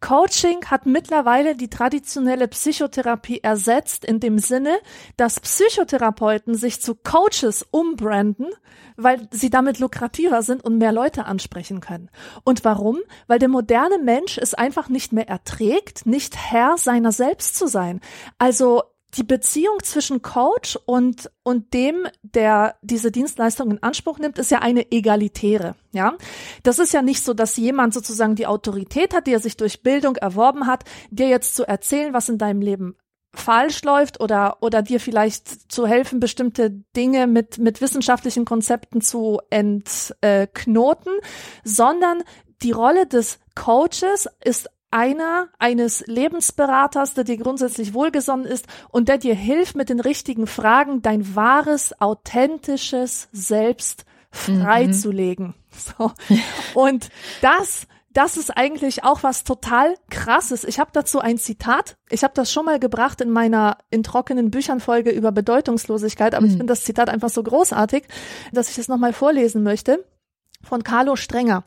[0.00, 4.76] Coaching hat mittlerweile die traditionelle Psychotherapie ersetzt in dem Sinne,
[5.16, 8.48] dass Psychotherapeuten sich zu Coaches umbranden,
[8.98, 12.10] weil sie damit lukrativer sind und mehr Leute ansprechen können.
[12.44, 12.98] Und warum?
[13.26, 18.02] Weil der moderne Mensch es einfach nicht mehr erträgt, nicht Herr seiner selbst zu sein.
[18.36, 18.82] Also
[19.16, 24.60] die Beziehung zwischen Coach und, und dem, der diese Dienstleistung in Anspruch nimmt, ist ja
[24.60, 26.14] eine egalitäre, ja.
[26.62, 29.82] Das ist ja nicht so, dass jemand sozusagen die Autorität hat, die er sich durch
[29.82, 32.96] Bildung erworben hat, dir jetzt zu erzählen, was in deinem Leben
[33.34, 39.40] falsch läuft oder, oder dir vielleicht zu helfen, bestimmte Dinge mit, mit wissenschaftlichen Konzepten zu
[39.50, 41.12] entknoten,
[41.64, 42.22] sondern
[42.62, 49.18] die Rolle des Coaches ist einer eines Lebensberaters, der dir grundsätzlich wohlgesonnen ist und der
[49.18, 55.48] dir hilft, mit den richtigen Fragen dein wahres, authentisches Selbst freizulegen.
[55.48, 55.54] Mhm.
[55.98, 56.12] So.
[56.74, 57.08] Und
[57.40, 60.64] das das ist eigentlich auch was total krasses.
[60.64, 61.96] Ich habe dazu ein Zitat.
[62.10, 66.44] Ich habe das schon mal gebracht in meiner in trockenen Büchern Folge über Bedeutungslosigkeit, aber
[66.44, 66.50] mhm.
[66.50, 68.04] ich finde das Zitat einfach so großartig,
[68.52, 70.04] dass ich es nochmal vorlesen möchte
[70.62, 71.64] von Carlo Strenger.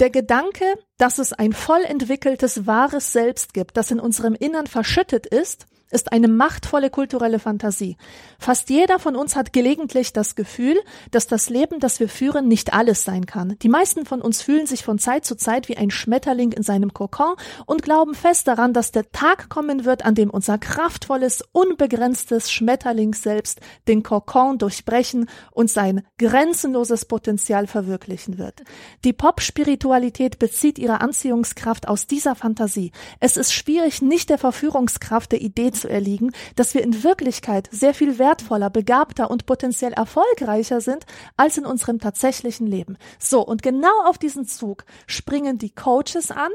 [0.00, 0.64] Der Gedanke,
[0.98, 6.12] dass es ein voll entwickeltes wahres Selbst gibt, das in unserem Innern verschüttet ist, ist
[6.12, 7.96] eine machtvolle kulturelle Fantasie.
[8.38, 10.76] Fast jeder von uns hat gelegentlich das Gefühl,
[11.10, 13.56] dass das Leben, das wir führen, nicht alles sein kann.
[13.62, 16.92] Die meisten von uns fühlen sich von Zeit zu Zeit wie ein Schmetterling in seinem
[16.92, 17.34] Kokon
[17.66, 23.14] und glauben fest daran, dass der Tag kommen wird, an dem unser kraftvolles, unbegrenztes Schmetterling
[23.14, 28.62] selbst den Kokon durchbrechen und sein grenzenloses Potenzial verwirklichen wird.
[29.04, 32.92] Die Pop-Spiritualität bezieht ihre Anziehungskraft aus dieser Fantasie.
[33.20, 37.92] Es ist schwierig, nicht der Verführungskraft der Idee zu erliegen, dass wir in Wirklichkeit sehr
[37.92, 41.04] viel wertvoller, begabter und potenziell erfolgreicher sind
[41.36, 42.96] als in unserem tatsächlichen Leben.
[43.18, 46.50] So, und genau auf diesen Zug springen die Coaches an,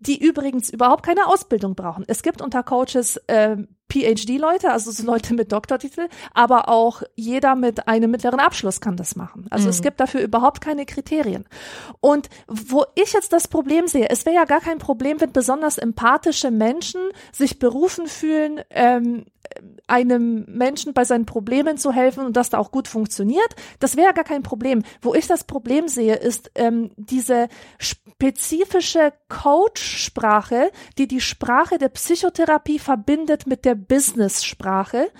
[0.00, 2.04] die übrigens überhaupt keine Ausbildung brauchen.
[2.08, 3.56] Es gibt unter Coaches äh,
[3.90, 9.14] PhD-Leute, also so Leute mit Doktortitel, aber auch jeder mit einem mittleren Abschluss kann das
[9.14, 9.46] machen.
[9.50, 9.70] Also mhm.
[9.70, 11.44] es gibt dafür überhaupt keine Kriterien.
[12.00, 15.78] Und wo ich jetzt das Problem sehe, es wäre ja gar kein Problem, wenn besonders
[15.78, 17.00] empathische Menschen
[17.32, 19.26] sich berufen fühlen, ähm,
[19.86, 24.14] einem Menschen bei seinen Problemen zu helfen und das da auch gut funktioniert, das wäre
[24.14, 24.82] gar kein Problem.
[25.02, 32.78] Wo ich das Problem sehe, ist ähm, diese spezifische Coach-Sprache, die die Sprache der Psychotherapie
[32.78, 35.10] verbindet mit der Business-Sprache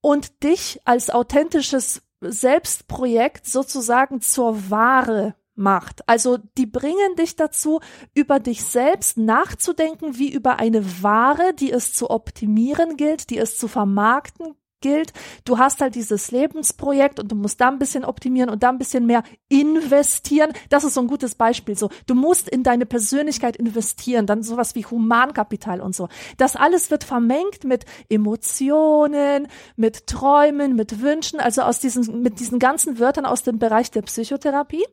[0.00, 6.08] und dich als authentisches Selbstprojekt sozusagen zur Ware macht.
[6.08, 7.80] Also die bringen dich dazu,
[8.14, 13.58] über dich selbst nachzudenken, wie über eine Ware, die es zu optimieren gilt, die es
[13.58, 15.12] zu vermarkten gilt.
[15.44, 18.78] Du hast halt dieses Lebensprojekt und du musst da ein bisschen optimieren und da ein
[18.78, 20.52] bisschen mehr investieren.
[20.68, 21.76] Das ist so ein gutes Beispiel.
[21.76, 26.08] So, du musst in deine Persönlichkeit investieren, dann sowas wie Humankapital und so.
[26.36, 32.58] Das alles wird vermengt mit Emotionen, mit Träumen, mit Wünschen, also aus diesen, mit diesen
[32.58, 34.84] ganzen Wörtern aus dem Bereich der Psychotherapie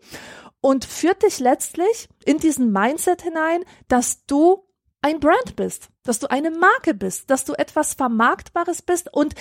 [0.61, 4.65] und führt dich letztlich in diesen Mindset hinein, dass du
[5.01, 9.35] ein Brand bist, dass du eine Marke bist, dass du etwas Vermarktbares bist und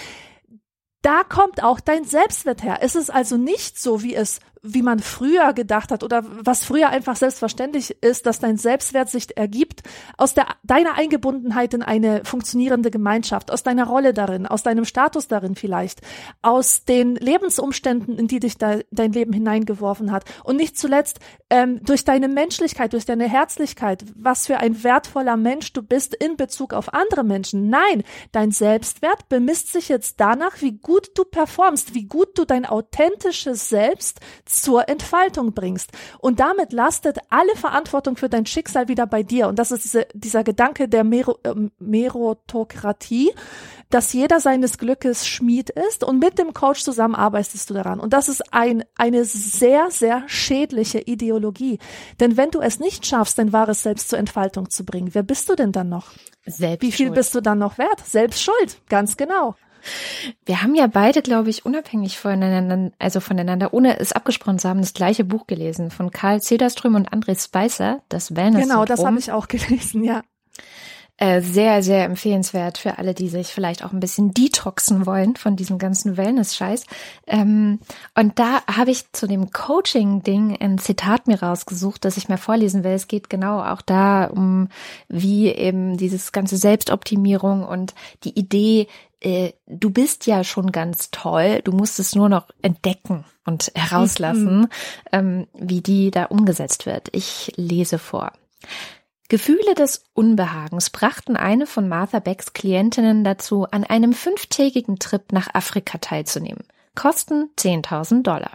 [1.02, 2.78] da kommt auch dein Selbstwert her.
[2.80, 6.88] Es ist also nicht so, wie es wie man früher gedacht hat oder was früher
[6.90, 9.82] einfach selbstverständlich ist, dass dein Selbstwert sich ergibt
[10.16, 15.28] aus der, deiner Eingebundenheit in eine funktionierende Gemeinschaft, aus deiner Rolle darin, aus deinem Status
[15.28, 16.00] darin vielleicht,
[16.42, 21.80] aus den Lebensumständen, in die dich da, dein Leben hineingeworfen hat und nicht zuletzt ähm,
[21.84, 26.72] durch deine Menschlichkeit, durch deine Herzlichkeit, was für ein wertvoller Mensch du bist in Bezug
[26.72, 27.68] auf andere Menschen.
[27.68, 28.02] Nein,
[28.32, 33.68] dein Selbstwert bemisst sich jetzt danach, wie gut du performst, wie gut du dein authentisches
[33.68, 34.20] Selbst
[34.62, 35.90] zur Entfaltung bringst.
[36.18, 39.48] Und damit lastet alle Verantwortung für dein Schicksal wieder bei dir.
[39.48, 43.32] Und das ist diese, dieser Gedanke der Mero, äh, Merotokratie,
[43.90, 48.00] dass jeder seines Glückes Schmied ist und mit dem Coach zusammen arbeitest du daran.
[48.00, 51.78] Und das ist ein, eine sehr, sehr schädliche Ideologie.
[52.20, 55.48] Denn wenn du es nicht schaffst, dein wahres Selbst zur Entfaltung zu bringen, wer bist
[55.48, 56.12] du denn dann noch?
[56.46, 58.00] Selbst Wie viel bist du dann noch wert?
[58.04, 59.56] Selbst schuld, ganz genau.
[60.44, 64.80] Wir haben ja beide, glaube ich, unabhängig voneinander, also voneinander, ohne es abgesprochen zu haben,
[64.80, 68.62] das gleiche Buch gelesen von Karl Cederström und André Spicer, das Wellness.
[68.62, 70.22] Genau, das habe ich auch gelesen, ja.
[71.18, 75.56] Äh, sehr, sehr empfehlenswert für alle, die sich vielleicht auch ein bisschen detoxen wollen von
[75.56, 76.84] diesem ganzen Wellness-Scheiß.
[77.26, 77.78] Ähm,
[78.14, 82.84] und da habe ich zu dem Coaching-Ding ein Zitat mir rausgesucht, das ich mir vorlesen
[82.84, 82.92] will.
[82.92, 84.68] Es geht genau auch da um,
[85.08, 88.86] wie eben dieses ganze Selbstoptimierung und die Idee,
[89.20, 94.60] äh, du bist ja schon ganz toll, du musst es nur noch entdecken und herauslassen,
[94.60, 94.68] mhm.
[95.12, 97.08] ähm, wie die da umgesetzt wird.
[97.12, 98.32] Ich lese vor.
[99.28, 105.54] Gefühle des Unbehagens brachten eine von Martha Becks Klientinnen dazu, an einem fünftägigen Trip nach
[105.54, 106.64] Afrika teilzunehmen.
[106.94, 108.52] Kosten 10.000 Dollar.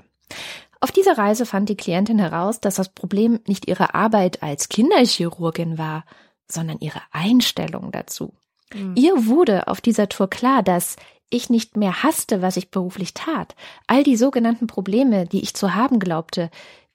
[0.80, 5.78] Auf dieser Reise fand die Klientin heraus, dass das Problem nicht ihre Arbeit als Kinderchirurgin
[5.78, 6.06] war,
[6.48, 8.34] sondern ihre Einstellung dazu.
[8.74, 8.96] Mhm.
[8.96, 10.96] Ihr wurde auf dieser Tour klar, dass
[11.30, 13.56] ich nicht mehr hasste, was ich beruflich tat.
[13.88, 16.50] All die sogenannten Probleme, die ich zu haben glaubte,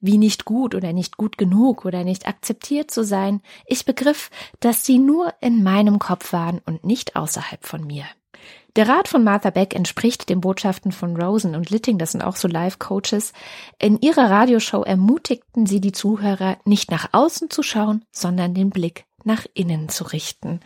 [0.06, 4.84] wie nicht gut oder nicht gut genug oder nicht akzeptiert zu sein, ich begriff, dass
[4.84, 8.04] sie nur in meinem Kopf waren und nicht außerhalb von mir.
[8.76, 12.36] Der Rat von Martha Beck entspricht den Botschaften von Rosen und Litting, das sind auch
[12.36, 13.32] so Live-Coaches.
[13.78, 19.06] In ihrer Radioshow ermutigten sie die Zuhörer, nicht nach außen zu schauen, sondern den Blick
[19.24, 20.60] nach innen zu richten.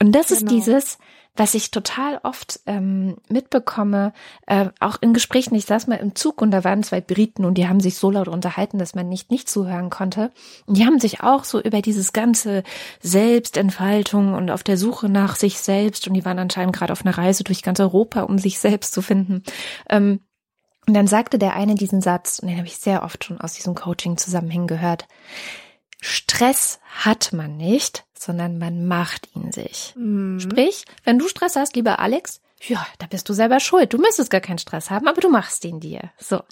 [0.00, 0.38] Und das genau.
[0.38, 0.98] ist dieses,
[1.36, 4.12] was ich total oft ähm, mitbekomme,
[4.46, 5.54] äh, auch in Gesprächen.
[5.54, 8.10] Ich saß mal im Zug und da waren zwei Briten und die haben sich so
[8.10, 10.30] laut unterhalten, dass man nicht nicht zuhören konnte.
[10.66, 12.62] Und die haben sich auch so über dieses ganze
[13.00, 17.16] Selbstentfaltung und auf der Suche nach sich selbst und die waren anscheinend gerade auf einer
[17.16, 19.42] Reise durch ganz Europa, um sich selbst zu finden.
[19.90, 20.20] Ähm,
[20.86, 23.54] und dann sagte der eine diesen Satz, und den habe ich sehr oft schon aus
[23.54, 25.06] diesem Coaching-Zusammenhang gehört.
[26.06, 29.92] Stress hat man nicht, sondern man macht ihn sich.
[29.96, 30.38] Mhm.
[30.38, 33.92] Sprich, wenn du Stress hast, lieber Alex, ja, da bist du selber schuld.
[33.92, 36.10] Du müsstest gar keinen Stress haben, aber du machst ihn dir.
[36.18, 36.42] So.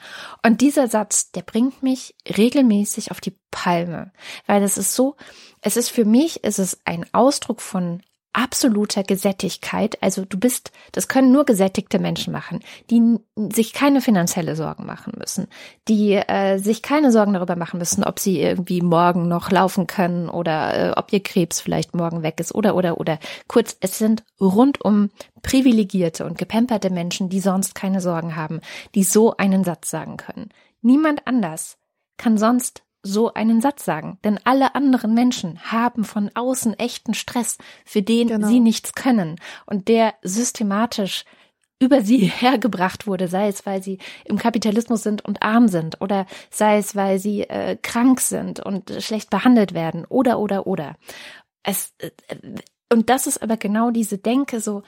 [0.44, 4.12] Und dieser Satz, der bringt mich regelmäßig auf die Palme,
[4.46, 5.16] weil das ist so,
[5.60, 8.02] es ist für mich, es ist ein Ausdruck von
[8.34, 10.02] absoluter Gesättigkeit.
[10.02, 13.18] Also du bist, das können nur gesättigte Menschen machen, die
[13.52, 15.46] sich keine finanzielle Sorgen machen müssen,
[15.88, 20.28] die äh, sich keine Sorgen darüber machen müssen, ob sie irgendwie morgen noch laufen können
[20.28, 23.18] oder äh, ob ihr Krebs vielleicht morgen weg ist oder oder oder.
[23.48, 25.10] Kurz, es sind rundum
[25.42, 28.60] privilegierte und gepemperte Menschen, die sonst keine Sorgen haben,
[28.94, 30.50] die so einen Satz sagen können.
[30.82, 31.78] Niemand anders
[32.16, 34.18] kann sonst so einen Satz sagen.
[34.24, 38.48] Denn alle anderen Menschen haben von außen echten Stress, für den genau.
[38.48, 39.36] sie nichts können
[39.66, 41.24] und der systematisch
[41.78, 46.26] über sie hergebracht wurde, sei es, weil sie im Kapitalismus sind und arm sind oder
[46.50, 50.96] sei es, weil sie äh, krank sind und schlecht behandelt werden oder oder oder.
[51.62, 52.10] Es äh,
[52.92, 54.82] und das ist aber genau diese Denke so,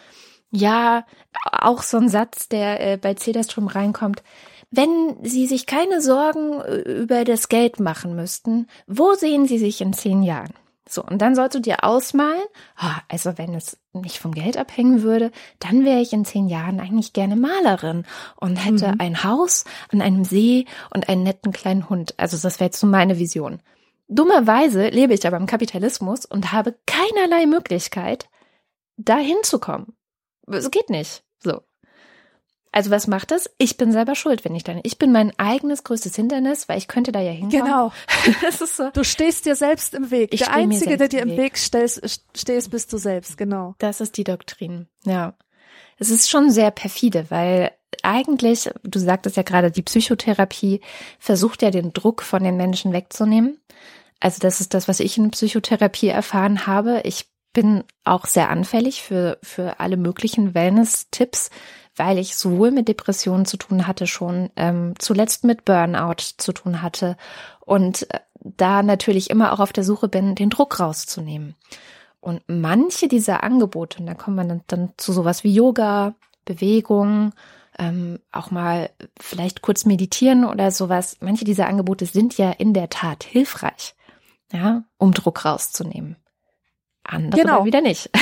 [0.50, 1.04] ja,
[1.42, 4.22] auch so ein Satz, der äh, bei Cederstrom reinkommt
[4.70, 9.80] wenn Sie sich keine Sorgen äh, über das Geld machen müssten, wo sehen Sie sich
[9.80, 10.52] in zehn Jahren?
[10.88, 12.44] So, und dann sollst du dir ausmalen,
[12.80, 16.78] oh, also wenn es nicht vom Geld abhängen würde, dann wäre ich in zehn Jahren
[16.78, 18.04] eigentlich gerne Malerin
[18.36, 19.00] und hätte mhm.
[19.00, 22.14] ein Haus an einem See und einen netten kleinen Hund.
[22.18, 23.60] Also das wäre jetzt so meine Vision.
[24.06, 28.28] Dummerweise lebe ich aber im Kapitalismus und habe keinerlei Möglichkeit,
[28.96, 29.96] da hinzukommen.
[30.46, 31.24] Es geht nicht.
[31.40, 31.62] So.
[32.76, 33.48] Also was macht das?
[33.56, 34.80] Ich bin selber schuld, wenn ich dann.
[34.82, 37.64] Ich bin mein eigenes größtes Hindernis, weil ich könnte da ja hinkommen.
[37.64, 37.90] Genau.
[38.42, 38.90] das ist so.
[38.90, 40.34] Du stehst dir selbst im Weg.
[40.34, 43.38] Ich der Einzige, der dir im Weg, Weg stehst, stehst, bist du selbst.
[43.38, 43.74] Genau.
[43.78, 44.88] Das ist die Doktrin.
[45.06, 45.32] Ja.
[45.96, 47.70] Es ist schon sehr perfide, weil
[48.02, 50.82] eigentlich, du sagtest ja gerade, die Psychotherapie
[51.18, 53.58] versucht ja den Druck von den Menschen wegzunehmen.
[54.20, 57.00] Also das ist das, was ich in Psychotherapie erfahren habe.
[57.04, 61.48] Ich bin auch sehr anfällig für, für alle möglichen Wellness-Tipps,
[61.96, 66.82] weil ich sowohl mit Depressionen zu tun hatte schon, ähm, zuletzt mit Burnout zu tun
[66.82, 67.16] hatte
[67.60, 71.56] und äh, da natürlich immer auch auf der Suche bin, den Druck rauszunehmen.
[72.20, 77.32] Und manche dieser Angebote, und da kommt man dann, dann zu sowas wie Yoga, Bewegung,
[77.78, 81.18] ähm, auch mal vielleicht kurz meditieren oder sowas.
[81.20, 83.94] Manche dieser Angebote sind ja in der Tat hilfreich,
[84.52, 86.16] ja, um Druck rauszunehmen.
[87.04, 87.64] Andere genau.
[87.64, 88.10] wieder nicht.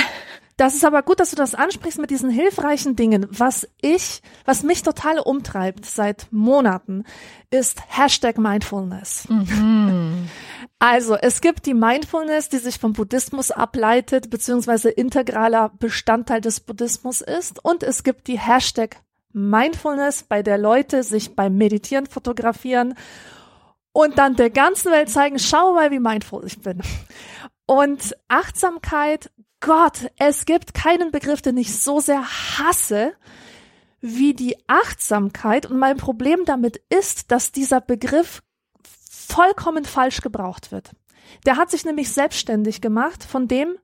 [0.57, 3.27] Das ist aber gut, dass du das ansprichst mit diesen hilfreichen Dingen.
[3.29, 7.03] Was ich, was mich total umtreibt seit Monaten,
[7.49, 9.27] ist Hashtag Mindfulness.
[9.29, 10.29] Mhm.
[10.77, 17.21] Also, es gibt die Mindfulness, die sich vom Buddhismus ableitet, beziehungsweise integraler Bestandteil des Buddhismus
[17.21, 17.63] ist.
[17.63, 18.97] Und es gibt die Hashtag
[19.31, 22.93] Mindfulness, bei der Leute sich beim Meditieren fotografieren
[23.93, 26.81] und dann der ganzen Welt zeigen, schau mal, wie mindful ich bin.
[27.65, 29.31] Und Achtsamkeit,
[29.65, 33.13] Gott, es gibt keinen Begriff, den ich so sehr hasse
[33.99, 35.65] wie die Achtsamkeit.
[35.65, 38.43] Und mein Problem damit ist, dass dieser Begriff
[39.09, 40.91] vollkommen falsch gebraucht wird.
[41.47, 43.75] Der hat sich nämlich selbstständig gemacht von dem,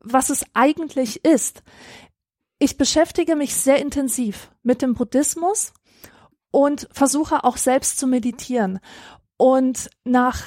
[0.00, 1.62] was es eigentlich ist.
[2.58, 5.72] Ich beschäftige mich sehr intensiv mit dem Buddhismus
[6.50, 8.80] und versuche auch selbst zu meditieren.
[9.36, 10.42] Und nach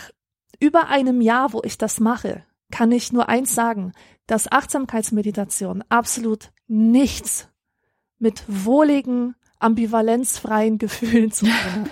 [0.60, 3.94] über einem Jahr, wo ich das mache, kann ich nur eins sagen,
[4.32, 7.49] dass Achtsamkeitsmeditation absolut nichts
[8.17, 11.89] mit wohligen, ambivalenzfreien Gefühlen zu tun hat.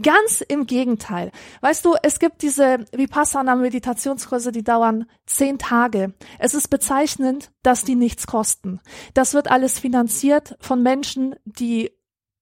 [0.00, 1.32] Ganz im Gegenteil.
[1.62, 6.14] Weißt du, es gibt diese Vipassana-Meditationskurse, die dauern zehn Tage.
[6.38, 8.80] Es ist bezeichnend, dass die nichts kosten.
[9.12, 11.90] Das wird alles finanziert von Menschen, die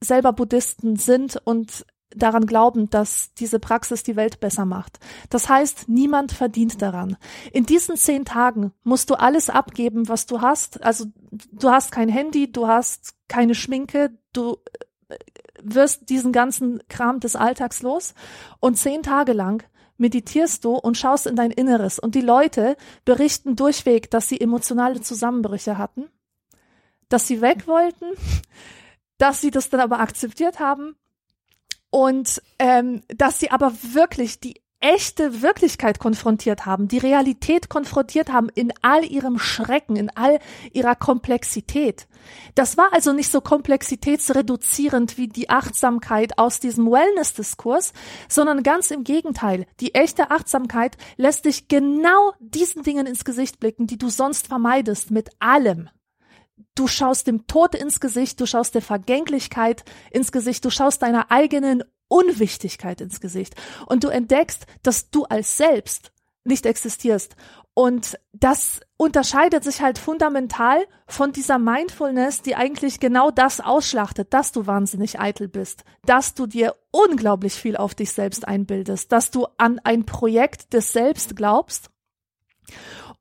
[0.00, 4.98] selber Buddhisten sind und daran glauben, dass diese Praxis die Welt besser macht.
[5.30, 7.16] Das heißt, niemand verdient daran.
[7.52, 10.82] In diesen zehn Tagen musst du alles abgeben, was du hast.
[10.82, 11.06] Also
[11.52, 14.58] du hast kein Handy, du hast keine Schminke, du
[15.08, 15.16] äh,
[15.62, 18.14] wirst diesen ganzen Kram des Alltags los
[18.60, 19.62] und zehn Tage lang
[19.96, 25.00] meditierst du und schaust in dein Inneres und die Leute berichten durchweg, dass sie emotionale
[25.00, 26.08] Zusammenbrüche hatten,
[27.08, 28.06] dass sie weg wollten,
[29.18, 30.96] dass sie das dann aber akzeptiert haben
[31.92, 38.48] und ähm, dass sie aber wirklich die echte Wirklichkeit konfrontiert haben, die Realität konfrontiert haben
[38.54, 40.40] in all ihrem Schrecken, in all
[40.72, 42.08] ihrer Komplexität.
[42.54, 47.92] Das war also nicht so komplexitätsreduzierend wie die Achtsamkeit aus diesem Wellness-Diskurs,
[48.26, 49.66] sondern ganz im Gegenteil.
[49.80, 55.10] Die echte Achtsamkeit lässt dich genau diesen Dingen ins Gesicht blicken, die du sonst vermeidest,
[55.10, 55.90] mit allem.
[56.74, 61.30] Du schaust dem Tod ins Gesicht, du schaust der Vergänglichkeit ins Gesicht, du schaust deiner
[61.30, 63.54] eigenen Unwichtigkeit ins Gesicht
[63.86, 66.12] und du entdeckst, dass du als selbst
[66.44, 67.36] nicht existierst.
[67.74, 74.52] Und das unterscheidet sich halt fundamental von dieser Mindfulness, die eigentlich genau das ausschlachtet, dass
[74.52, 79.46] du wahnsinnig eitel bist, dass du dir unglaublich viel auf dich selbst einbildest, dass du
[79.56, 81.88] an ein Projekt des Selbst glaubst.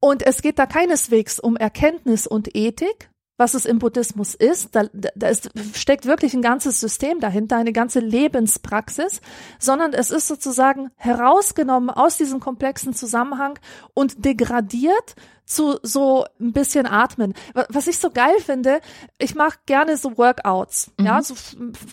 [0.02, 3.11] Und es geht da keineswegs um Erkenntnis und Ethik,
[3.42, 4.76] was es im Buddhismus ist.
[4.76, 9.20] Da, da ist, steckt wirklich ein ganzes System dahinter, eine ganze Lebenspraxis,
[9.58, 13.58] sondern es ist sozusagen herausgenommen aus diesem komplexen Zusammenhang
[13.96, 15.16] und degradiert
[15.48, 17.34] zu so ein bisschen atmen.
[17.70, 18.80] Was ich so geil finde,
[19.18, 21.06] ich mache gerne so Workouts, mhm.
[21.08, 21.34] ja, so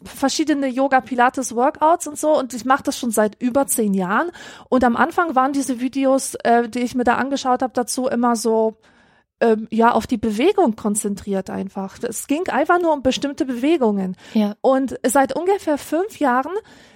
[0.05, 4.30] verschiedene Yoga, Pilates Workouts und so und ich mache das schon seit über zehn Jahren
[4.68, 8.36] und am Anfang waren diese Videos, äh, die ich mir da angeschaut habe, dazu immer
[8.36, 8.76] so
[9.41, 11.99] ähm, ja auf die Bewegung konzentriert einfach.
[12.03, 14.16] Es ging einfach nur um bestimmte Bewegungen.
[14.34, 14.57] Ja.
[14.61, 16.55] Und seit ungefähr fünf Jahren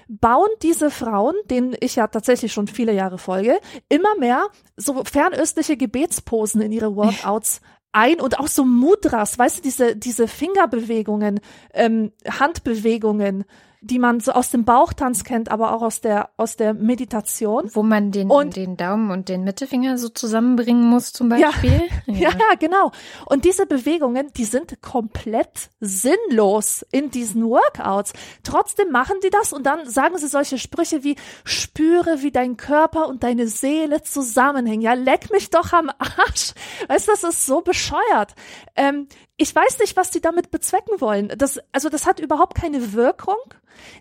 [0.09, 5.77] bauen diese Frauen, denen ich ja tatsächlich schon viele Jahre folge, immer mehr so fernöstliche
[5.77, 7.61] Gebetsposen in ihre Workouts
[7.93, 11.41] ein und auch so Mudras, weißt du, diese, diese Fingerbewegungen,
[11.75, 13.45] ähm, Handbewegungen,
[13.83, 17.69] die man so aus dem Bauchtanz kennt, aber auch aus der aus der Meditation.
[17.73, 21.83] Wo man den, und, den Daumen und den Mittelfinger so zusammenbringen muss zum Beispiel.
[22.07, 22.31] Ja, ja.
[22.31, 22.93] ja, genau.
[23.27, 28.13] Und diese Bewegungen, die sind komplett sinnlos in diesen Workouts.
[28.45, 33.09] Trotzdem machen die das und dann sagen sie solche Sprüche wie spüre, wie dein Körper
[33.09, 34.83] und deine Seele zusammenhängen.
[34.83, 36.55] Ja, leck mich doch am Arsch.
[36.87, 38.35] Weißt du, das ist so bescheuert.
[38.77, 41.33] Ähm, ich weiß nicht, was die damit bezwecken wollen.
[41.37, 43.37] Das, also das hat überhaupt keine Wirkung.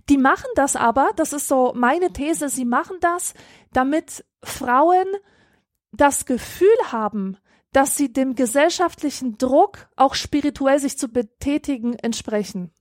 [0.09, 3.33] Die machen das aber, das ist so meine These, sie machen das,
[3.71, 5.07] damit Frauen
[5.91, 7.37] das Gefühl haben,
[7.71, 12.71] dass sie dem gesellschaftlichen Druck, auch spirituell sich zu betätigen, entsprechen.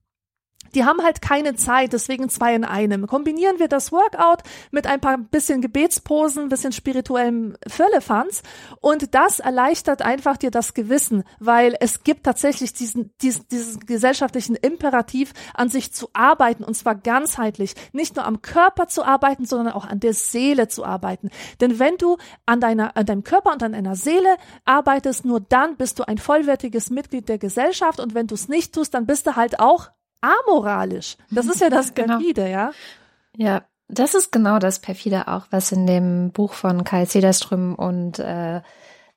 [0.75, 3.07] Die haben halt keine Zeit, deswegen zwei in einem.
[3.07, 8.43] Kombinieren wir das Workout mit ein paar bisschen Gebetsposen, bisschen spirituellem Firlefanz
[8.81, 14.57] und das erleichtert einfach dir das Gewissen, weil es gibt tatsächlich diesen, diesen, diesen gesellschaftlichen
[14.57, 17.75] Imperativ, an sich zu arbeiten und zwar ganzheitlich.
[17.93, 21.31] Nicht nur am Körper zu arbeiten, sondern auch an der Seele zu arbeiten.
[21.61, 22.17] Denn wenn du
[22.47, 26.19] an deiner, an deinem Körper und an deiner Seele arbeitest, nur dann bist du ein
[26.19, 29.91] vollwertiges Mitglied der Gesellschaft und wenn du es nicht tust, dann bist du halt auch
[30.21, 31.17] amoralisch.
[31.31, 32.19] Das ist ja das genau.
[32.19, 32.73] Perfide, ja?
[33.37, 38.19] Ja, das ist genau das Perfide auch, was in dem Buch von Kai Cederström und
[38.19, 38.61] äh,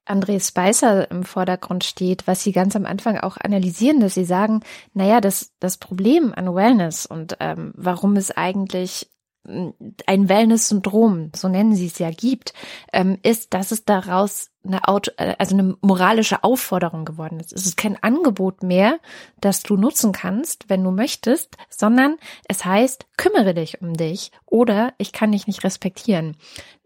[0.05, 4.61] André Spicer im Vordergrund steht, was sie ganz am Anfang auch analysieren, dass sie sagen,
[4.93, 9.09] naja, das, das Problem an Wellness und ähm, warum es eigentlich
[9.45, 12.53] ein Wellness-Syndrom, so nennen sie es ja, gibt,
[12.93, 17.51] ähm, ist, dass es daraus eine Auto, äh, also eine moralische Aufforderung geworden ist.
[17.51, 18.99] Es ist kein Angebot mehr,
[19.41, 22.17] das du nutzen kannst, wenn du möchtest, sondern
[22.47, 26.37] es heißt, kümmere dich um dich oder ich kann dich nicht respektieren.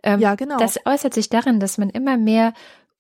[0.02, 0.58] Ähm, ja, genau.
[0.58, 2.54] Das äußert sich darin, dass man immer mehr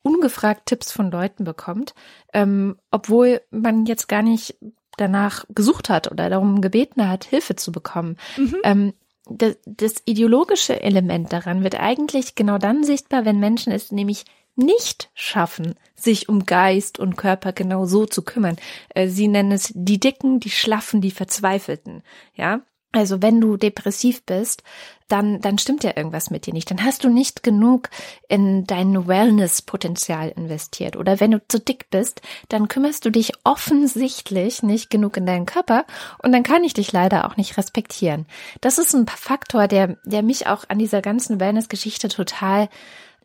[0.03, 1.95] ungefragt Tipps von Leuten bekommt,
[2.31, 4.55] ähm, obwohl man jetzt gar nicht
[4.97, 8.17] danach gesucht hat oder darum gebeten hat, Hilfe zu bekommen.
[8.37, 8.55] Mhm.
[8.63, 8.93] Ähm,
[9.29, 14.25] das, das ideologische Element daran wird eigentlich genau dann sichtbar, wenn Menschen es nämlich
[14.55, 18.57] nicht schaffen, sich um Geist und Körper genau so zu kümmern.
[18.89, 22.01] Äh, sie nennen es die Dicken, die Schlaffen, die Verzweifelten.
[22.35, 22.61] Ja,
[22.93, 24.63] also wenn du depressiv bist,
[25.07, 26.69] dann, dann stimmt ja irgendwas mit dir nicht.
[26.69, 27.89] Dann hast du nicht genug
[28.27, 30.97] in dein Wellness-Potenzial investiert.
[30.97, 35.45] Oder wenn du zu dick bist, dann kümmerst du dich offensichtlich nicht genug in deinen
[35.45, 35.85] Körper
[36.21, 38.25] und dann kann ich dich leider auch nicht respektieren.
[38.61, 42.67] Das ist ein Faktor, der, der mich auch an dieser ganzen Wellness-Geschichte total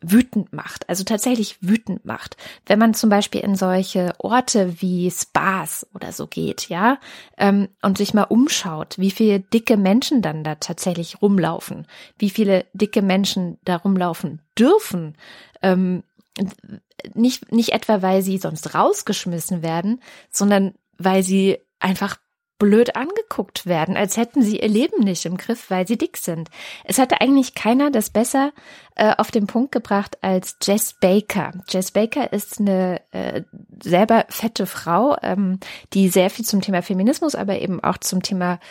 [0.03, 2.37] wütend macht, also tatsächlich wütend macht.
[2.65, 6.99] Wenn man zum Beispiel in solche Orte wie Spas oder so geht, ja,
[7.37, 11.87] ähm, und sich mal umschaut, wie viele dicke Menschen dann da tatsächlich rumlaufen,
[12.17, 15.15] wie viele dicke Menschen da rumlaufen dürfen,
[15.61, 16.03] ähm,
[17.13, 20.01] nicht, nicht etwa, weil sie sonst rausgeschmissen werden,
[20.31, 22.17] sondern weil sie einfach
[22.63, 26.49] blöd angeguckt werden, als hätten sie ihr Leben nicht im Griff, weil sie dick sind.
[26.85, 28.53] Es hatte eigentlich keiner das besser
[28.95, 31.51] äh, auf den Punkt gebracht als Jess Baker.
[31.67, 33.41] Jess Baker ist eine äh,
[33.83, 35.59] selber fette Frau, ähm,
[35.91, 38.61] die sehr viel zum Thema Feminismus, aber eben auch zum Thema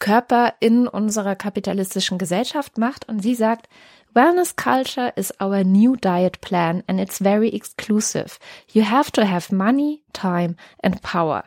[0.00, 3.08] Körper in unserer kapitalistischen Gesellschaft macht.
[3.08, 3.68] Und sie sagt,
[4.16, 8.38] Wellness culture is our new diet plan and it's very exclusive.
[8.72, 11.44] You have to have money, time and power.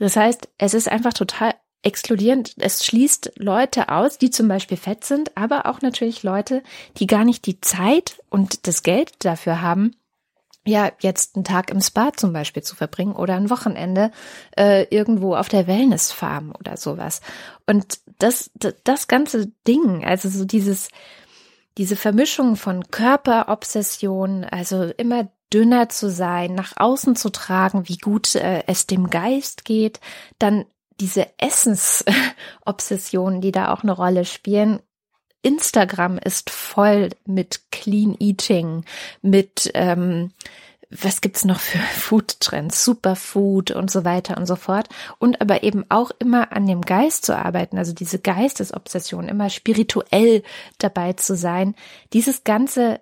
[0.00, 2.54] Das heißt, es ist einfach total exkludierend.
[2.58, 6.64] Es schließt Leute aus, die zum Beispiel fett sind, aber auch natürlich Leute,
[6.96, 9.92] die gar nicht die Zeit und das Geld dafür haben,
[10.66, 14.10] ja, jetzt einen Tag im Spa zum Beispiel zu verbringen oder ein Wochenende
[14.56, 17.20] äh, irgendwo auf der Wellnessfarm oder sowas.
[17.66, 20.88] Und das, das, das ganze Ding, also so dieses,
[21.78, 28.34] diese Vermischung von Körperobsession, also immer dünner zu sein, nach außen zu tragen, wie gut
[28.34, 30.00] äh, es dem Geist geht,
[30.38, 30.66] dann
[31.00, 34.80] diese Essensobsessionen, die da auch eine Rolle spielen.
[35.42, 38.84] Instagram ist voll mit Clean Eating,
[39.22, 40.32] mit ähm,
[40.90, 44.88] was gibt's noch für Food-Trends, Superfood und so weiter und so fort.
[45.18, 50.42] Und aber eben auch immer an dem Geist zu arbeiten, also diese Geistesobsession, immer spirituell
[50.78, 51.74] dabei zu sein.
[52.12, 53.00] Dieses ganze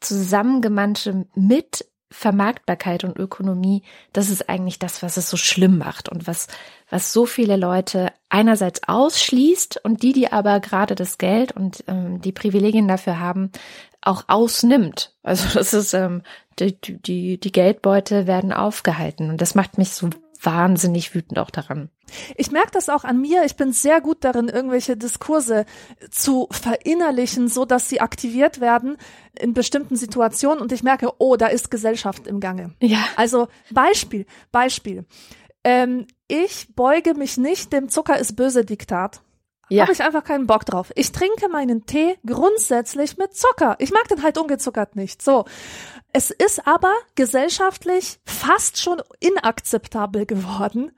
[0.00, 3.82] zusammengemannte mit Vermarktbarkeit und Ökonomie,
[4.14, 6.46] das ist eigentlich das, was es so schlimm macht und was,
[6.88, 12.22] was so viele Leute einerseits ausschließt und die, die aber gerade das Geld und ähm,
[12.22, 13.50] die Privilegien dafür haben,
[14.00, 15.14] auch ausnimmt.
[15.22, 16.22] Also das ist, ähm,
[16.60, 20.10] die, die, die Geldbeute werden aufgehalten und das macht mich so
[20.42, 21.90] wahnsinnig wütend auch daran.
[22.36, 23.44] Ich merke das auch an mir.
[23.44, 25.66] Ich bin sehr gut darin, irgendwelche Diskurse
[26.10, 28.96] zu verinnerlichen, so dass sie aktiviert werden
[29.38, 32.74] in bestimmten Situationen und ich merke, oh, da ist Gesellschaft im Gange.
[32.80, 33.04] Ja.
[33.16, 35.04] Also Beispiel, Beispiel.
[35.64, 39.20] Ähm, ich beuge mich nicht dem Zucker ist böse Diktat.
[39.68, 39.82] Ja.
[39.82, 40.92] Habe ich einfach keinen Bock drauf.
[40.94, 43.76] Ich trinke meinen Tee grundsätzlich mit Zucker.
[43.78, 45.22] Ich mag den halt ungezuckert nicht.
[45.22, 45.44] So.
[46.12, 50.92] Es ist aber gesellschaftlich fast schon inakzeptabel geworden,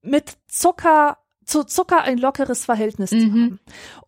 [0.00, 3.20] mit Zucker zu Zucker ein lockeres Verhältnis mhm.
[3.20, 3.60] zu haben.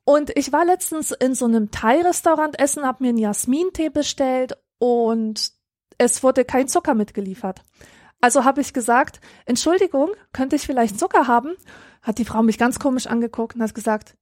[0.05, 5.53] Und ich war letztens in so einem Thai-Restaurant essen, habe mir einen Jasmin-Tee bestellt und
[5.99, 7.63] es wurde kein Zucker mitgeliefert.
[8.21, 11.57] Also habe ich gesagt, Entschuldigung, könnte ich vielleicht Zucker haben?
[12.03, 14.17] Hat die Frau mich ganz komisch angeguckt und hat gesagt,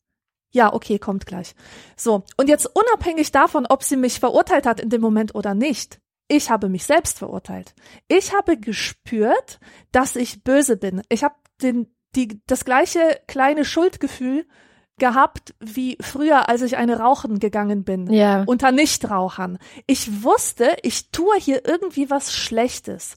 [0.50, 1.54] ja, okay, kommt gleich.
[1.96, 6.00] So, und jetzt unabhängig davon, ob sie mich verurteilt hat in dem Moment oder nicht,
[6.28, 7.74] ich habe mich selbst verurteilt.
[8.06, 9.58] Ich habe gespürt,
[9.92, 11.02] dass ich böse bin.
[11.08, 14.46] Ich habe den, die, das gleiche kleine Schuldgefühl
[14.98, 18.12] gehabt wie früher, als ich eine rauchen gegangen bin.
[18.12, 18.42] Ja.
[18.46, 19.58] Unter Nichtrauchern.
[19.86, 23.16] Ich wusste, ich tue hier irgendwie was Schlechtes.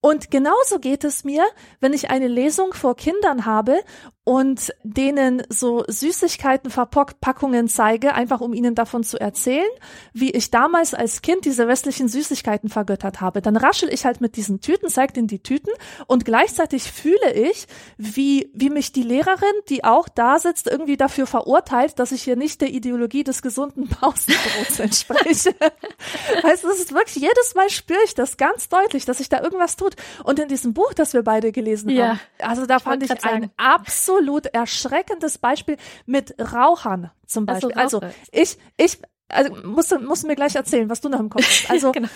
[0.00, 1.44] Und genauso geht es mir,
[1.80, 3.80] wenn ich eine Lesung vor Kindern habe
[4.24, 9.68] und denen so Süßigkeitenverpackungen zeige, einfach um ihnen davon zu erzählen,
[10.12, 13.40] wie ich damals als Kind diese westlichen Süßigkeiten vergöttert habe.
[13.40, 15.72] Dann raschel ich halt mit diesen Tüten, zeige ihnen die Tüten
[16.06, 17.66] und gleichzeitig fühle ich,
[17.96, 22.36] wie, wie mich die Lehrerin, die auch da sitzt, irgendwie dafür verurteilt, dass ich hier
[22.36, 25.54] nicht der Ideologie des gesunden Pausenbrots entspreche.
[26.44, 29.76] heißt, es ist wirklich, jedes Mal spüre ich das ganz deutlich, dass sich da irgendwas
[29.76, 29.96] tut.
[30.24, 32.10] Und in diesem Buch, das wir beide gelesen ja.
[32.10, 37.72] haben, also da fand ich, ich ein absolut erschreckendes Beispiel mit Rauchern zum Beispiel.
[37.72, 38.98] Also, also ich, ich,
[39.30, 41.70] also musst du, musst du mir gleich erzählen, was du noch im Kopf hast.
[41.70, 42.08] Also genau.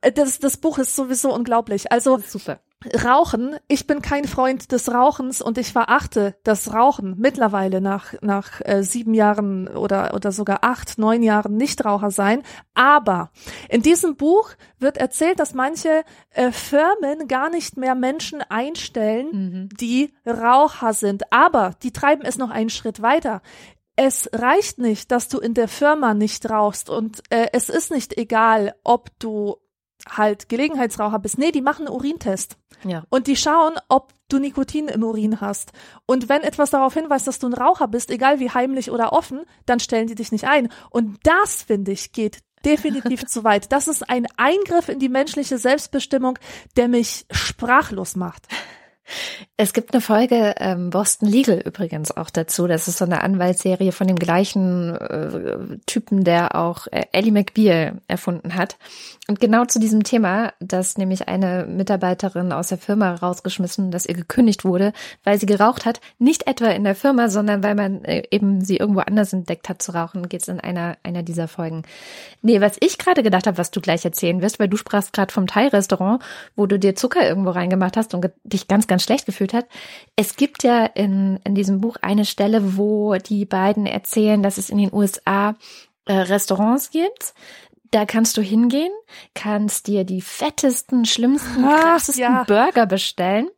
[0.00, 1.90] Äh, das, das Buch ist sowieso unglaublich.
[1.92, 2.60] Also super.
[3.02, 8.60] Rauchen, ich bin kein Freund des Rauchens und ich verachte das Rauchen mittlerweile nach, nach
[8.62, 12.42] äh, sieben Jahren oder, oder sogar acht, neun Jahren Nichtraucher sein.
[12.74, 13.30] Aber
[13.70, 19.68] in diesem Buch wird erzählt, dass manche äh, Firmen gar nicht mehr Menschen einstellen, mhm.
[19.80, 21.32] die Raucher sind.
[21.32, 23.40] Aber die treiben es noch einen Schritt weiter
[23.96, 28.16] es reicht nicht, dass du in der Firma nicht rauchst und äh, es ist nicht
[28.18, 29.56] egal, ob du
[30.08, 31.38] halt Gelegenheitsraucher bist.
[31.38, 32.56] Nee, die machen einen Urintest.
[32.84, 33.04] Ja.
[33.08, 35.72] Und die schauen, ob du Nikotin im Urin hast.
[36.06, 39.44] Und wenn etwas darauf hinweist, dass du ein Raucher bist, egal wie heimlich oder offen,
[39.66, 40.68] dann stellen die dich nicht ein.
[40.90, 43.72] Und das, finde ich, geht definitiv zu weit.
[43.72, 46.38] Das ist ein Eingriff in die menschliche Selbstbestimmung,
[46.76, 48.46] der mich sprachlos macht.
[49.56, 52.66] Es gibt eine Folge ähm, Boston Legal übrigens auch dazu.
[52.66, 58.00] Das ist so eine Anwaltsserie von dem gleichen äh, Typen, der auch äh, Ellie McBeal
[58.08, 58.76] erfunden hat.
[59.28, 64.14] Und genau zu diesem Thema, dass nämlich eine Mitarbeiterin aus der Firma rausgeschmissen, dass ihr
[64.14, 64.92] gekündigt wurde,
[65.22, 66.00] weil sie geraucht hat.
[66.18, 69.82] Nicht etwa in der Firma, sondern weil man äh, eben sie irgendwo anders entdeckt hat
[69.82, 71.82] zu rauchen, geht es in einer, einer dieser Folgen.
[72.42, 75.32] Nee, was ich gerade gedacht habe, was du gleich erzählen wirst, weil du sprachst gerade
[75.32, 76.22] vom Thai-Restaurant,
[76.56, 79.66] wo du dir Zucker irgendwo reingemacht hast und dich ganz, ganz schlecht gefühlt hat.
[80.16, 84.70] Es gibt ja in, in diesem Buch eine Stelle, wo die beiden erzählen, dass es
[84.70, 85.56] in den USA
[86.06, 87.34] äh, Restaurants gibt,
[87.94, 88.90] da kannst du hingehen,
[89.34, 92.42] kannst dir die fettesten, schlimmsten, krassesten ja.
[92.42, 93.48] Burger bestellen.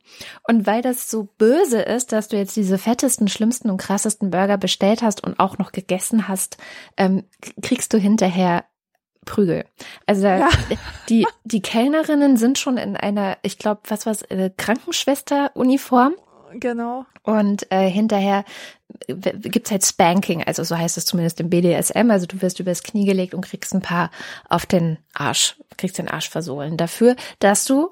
[0.46, 4.58] Und weil das so böse ist, dass du jetzt diese fettesten, schlimmsten und krassesten Burger
[4.58, 6.58] bestellt hast und auch noch gegessen hast,
[6.98, 7.24] ähm,
[7.62, 8.66] kriegst du hinterher
[9.26, 9.66] Prügel.
[10.06, 10.48] Also ja.
[11.10, 16.14] die die Kellnerinnen sind schon in einer, ich glaube, was war's, äh, Krankenschwester-Uniform.
[16.54, 17.04] Genau.
[17.22, 18.44] Und äh, hinterher
[19.08, 22.10] gibt's halt Spanking, also so heißt es zumindest im BDSM.
[22.10, 24.10] Also du wirst übers Knie gelegt und kriegst ein paar
[24.48, 27.90] auf den Arsch, kriegst den Arsch versohlen dafür, dass du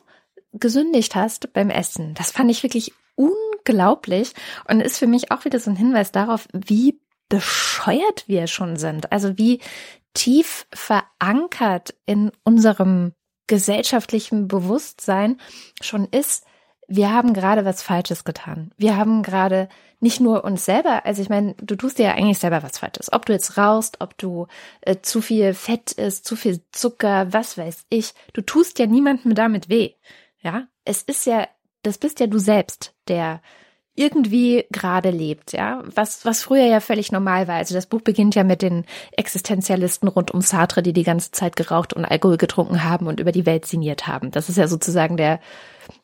[0.52, 2.14] gesündigt hast beim Essen.
[2.14, 4.32] Das fand ich wirklich unglaublich
[4.68, 9.10] und ist für mich auch wieder so ein Hinweis darauf, wie bescheuert wir schon sind.
[9.12, 9.60] Also wie
[10.14, 13.12] tief verankert in unserem
[13.46, 15.38] gesellschaftlichen Bewusstsein
[15.82, 16.44] schon ist,
[16.86, 18.70] wir haben gerade was Falsches getan.
[18.76, 19.68] Wir haben gerade
[20.00, 23.12] nicht nur uns selber, also ich meine, du tust dir ja eigentlich selber was Falsches.
[23.12, 24.46] Ob du jetzt rauchst, ob du
[24.82, 28.12] äh, zu viel Fett isst, zu viel Zucker, was weiß ich.
[28.34, 29.92] Du tust ja niemandem damit weh.
[30.40, 31.48] Ja, es ist ja,
[31.82, 33.40] das bist ja du selbst, der
[33.96, 37.56] irgendwie gerade lebt, ja, was, was früher ja völlig normal war.
[37.56, 41.54] Also das Buch beginnt ja mit den Existenzialisten rund um Sartre, die die ganze Zeit
[41.54, 44.32] geraucht und Alkohol getrunken haben und über die Welt sinniert haben.
[44.32, 45.38] Das ist ja sozusagen der,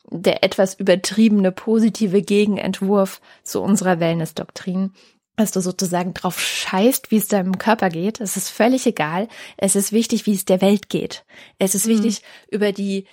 [0.08, 4.92] der etwas übertriebene positive Gegenentwurf zu unserer Wellness-Doktrin
[5.40, 8.20] dass du sozusagen drauf scheißt, wie es deinem Körper geht.
[8.20, 9.26] Es ist völlig egal.
[9.56, 11.24] Es ist wichtig, wie es der Welt geht.
[11.58, 11.92] Es ist mhm.
[11.92, 13.06] wichtig, über die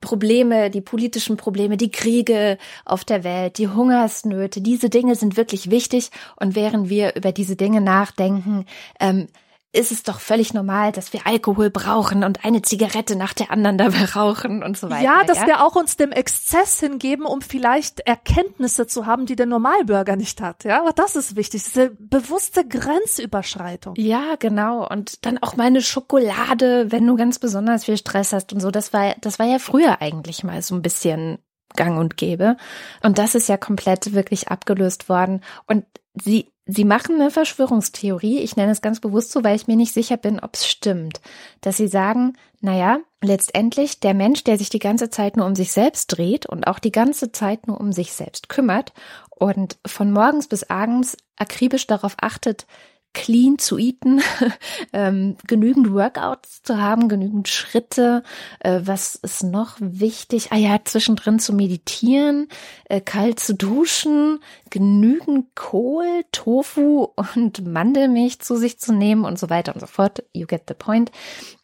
[0.00, 5.70] Probleme, die politischen Probleme, die Kriege auf der Welt, die Hungersnöte, diese Dinge sind wirklich
[5.70, 6.10] wichtig.
[6.36, 8.66] Und während wir über diese Dinge nachdenken,
[9.00, 9.26] ähm,
[9.74, 13.78] ist es doch völlig normal, dass wir Alkohol brauchen und eine Zigarette nach der anderen
[13.78, 15.02] dabei rauchen und so weiter.
[15.02, 15.46] Ja, dass ja?
[15.46, 20.42] wir auch uns dem Exzess hingeben, um vielleicht Erkenntnisse zu haben, die der Normalbürger nicht
[20.42, 20.64] hat.
[20.64, 23.94] Ja, aber das ist wichtig, diese bewusste Grenzüberschreitung.
[23.96, 24.86] Ja, genau.
[24.86, 28.70] Und dann auch meine Schokolade, wenn du ganz besonders viel Stress hast und so.
[28.70, 31.38] Das war, das war ja früher eigentlich mal so ein bisschen
[31.76, 32.58] gang und gäbe.
[33.02, 35.42] Und das ist ja komplett wirklich abgelöst worden.
[35.66, 39.76] Und sie Sie machen eine Verschwörungstheorie, ich nenne es ganz bewusst so, weil ich mir
[39.76, 41.20] nicht sicher bin, ob es stimmt,
[41.60, 45.72] dass sie sagen, naja, letztendlich der Mensch, der sich die ganze Zeit nur um sich
[45.72, 48.92] selbst dreht und auch die ganze Zeit nur um sich selbst kümmert
[49.30, 52.66] und von morgens bis abends akribisch darauf achtet,
[53.14, 54.20] clean zu eaten,
[54.92, 58.22] ähm, genügend Workouts zu haben, genügend Schritte.
[58.60, 60.52] Äh, was ist noch wichtig?
[60.52, 62.48] Ah ja, zwischendrin zu meditieren,
[62.84, 64.40] äh, kalt zu duschen,
[64.70, 70.24] genügend Kohl, Tofu und Mandelmilch zu sich zu nehmen und so weiter und so fort.
[70.32, 71.10] You get the point.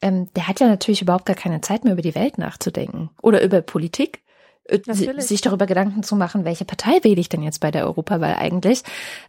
[0.03, 3.43] Ähm, der hat ja natürlich überhaupt gar keine Zeit mehr über die Welt nachzudenken oder
[3.43, 4.23] über Politik
[4.65, 4.81] äh,
[5.21, 8.83] sich darüber Gedanken zu machen, welche Partei wähle ich denn jetzt bei der Europawahl eigentlich.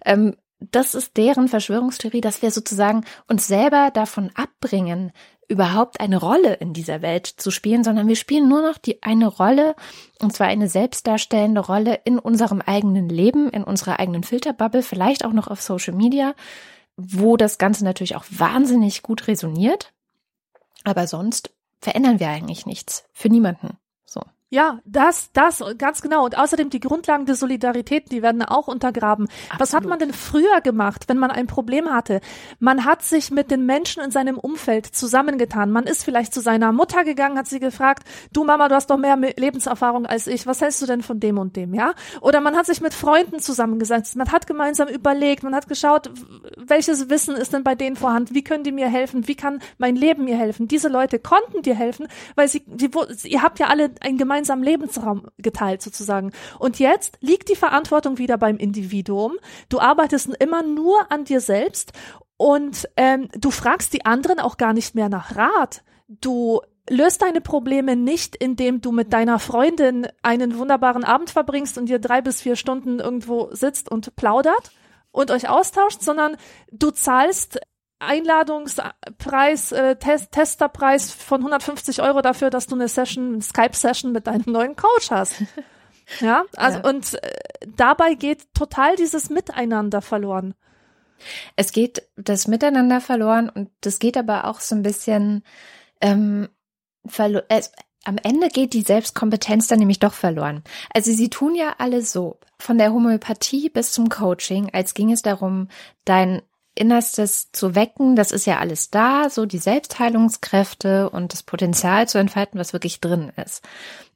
[0.06, 5.12] Ähm, das ist deren Verschwörungstheorie, dass wir sozusagen uns selber davon abbringen,
[5.48, 9.28] überhaupt eine Rolle in dieser Welt zu spielen, sondern wir spielen nur noch die eine
[9.28, 9.76] Rolle,
[10.22, 15.34] und zwar eine selbstdarstellende Rolle in unserem eigenen Leben, in unserer eigenen Filterbubble, vielleicht auch
[15.34, 16.36] noch auf Social Media,
[16.98, 19.92] wo das Ganze natürlich auch wahnsinnig gut resoniert.
[20.84, 21.52] Aber sonst
[21.82, 23.06] verändern wir eigentlich nichts.
[23.14, 23.78] Für niemanden.
[24.52, 26.26] Ja, das, das, ganz genau.
[26.26, 29.28] Und außerdem die Grundlagen der Solidarität, die werden auch untergraben.
[29.28, 29.60] Absolut.
[29.60, 32.20] Was hat man denn früher gemacht, wenn man ein Problem hatte?
[32.58, 35.70] Man hat sich mit den Menschen in seinem Umfeld zusammengetan.
[35.72, 38.98] Man ist vielleicht zu seiner Mutter gegangen, hat sie gefragt, du Mama, du hast doch
[38.98, 40.48] mehr Lebenserfahrung als ich.
[40.48, 41.94] Was hältst du denn von dem und dem, ja?
[42.20, 44.16] Oder man hat sich mit Freunden zusammengesetzt.
[44.16, 45.44] Man hat gemeinsam überlegt.
[45.44, 46.10] Man hat geschaut,
[46.58, 48.34] welches Wissen ist denn bei denen vorhanden?
[48.34, 49.28] Wie können die mir helfen?
[49.28, 50.68] Wie kann mein Leben mir helfen?
[50.68, 52.90] Diese Leute konnten dir helfen, weil sie, die,
[53.26, 56.32] ihr habt ja alle ein gemeinsames gemeinsamen Lebensraum geteilt sozusagen.
[56.60, 59.34] Und jetzt liegt die Verantwortung wieder beim Individuum.
[59.68, 61.92] Du arbeitest immer nur an dir selbst
[62.38, 65.84] und ähm, du fragst die anderen auch gar nicht mehr nach Rat.
[66.08, 71.90] Du löst deine Probleme nicht, indem du mit deiner Freundin einen wunderbaren Abend verbringst und
[71.90, 74.72] ihr drei bis vier Stunden irgendwo sitzt und plaudert
[75.12, 76.38] und euch austauscht, sondern
[76.72, 77.60] du zahlst
[78.00, 84.46] Einladungspreis, äh, Test, Testerpreis von 150 Euro dafür, dass du eine Session, Skype-Session mit deinem
[84.48, 85.36] neuen Coach hast.
[86.22, 86.90] Ja, also ja.
[86.90, 90.56] und äh, dabei geht total dieses Miteinander verloren.
[91.56, 95.44] Es geht das Miteinander verloren und das geht aber auch so ein bisschen
[96.02, 96.50] ähm,
[97.06, 97.72] verlo es,
[98.06, 100.64] am Ende geht die Selbstkompetenz dann nämlich doch verloren.
[100.94, 105.22] Also sie tun ja alle so, von der Homöopathie bis zum Coaching, als ging es
[105.22, 105.68] darum,
[106.06, 106.42] dein
[106.80, 112.18] Innerstes zu wecken, das ist ja alles da, so die Selbstheilungskräfte und das Potenzial zu
[112.18, 113.64] entfalten, was wirklich drin ist.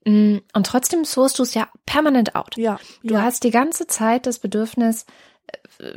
[0.05, 2.55] Mm, und trotzdem sourst du es ja permanent out.
[2.57, 2.79] Ja.
[3.03, 3.21] Du ja.
[3.21, 5.05] hast die ganze Zeit das Bedürfnis,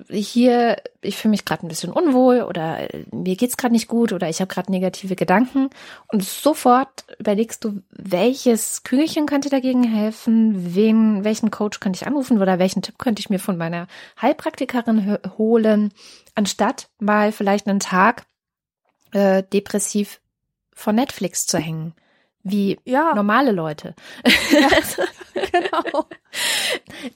[0.08, 4.12] hier, ich fühle mich gerade ein bisschen unwohl oder äh, mir geht's gerade nicht gut
[4.12, 5.70] oder ich habe gerade negative Gedanken
[6.08, 12.40] und sofort überlegst du, welches Kügelchen könnte dagegen helfen, wen, welchen Coach könnte ich anrufen
[12.40, 13.86] oder welchen Tipp könnte ich mir von meiner
[14.20, 15.92] Heilpraktikerin holen
[16.34, 18.26] anstatt mal vielleicht einen Tag
[19.12, 20.20] äh, depressiv
[20.72, 21.94] vor Netflix zu hängen,
[22.42, 23.14] wie ja.
[23.14, 23.94] normale Leute.
[24.50, 24.68] Ja,
[25.52, 26.06] genau.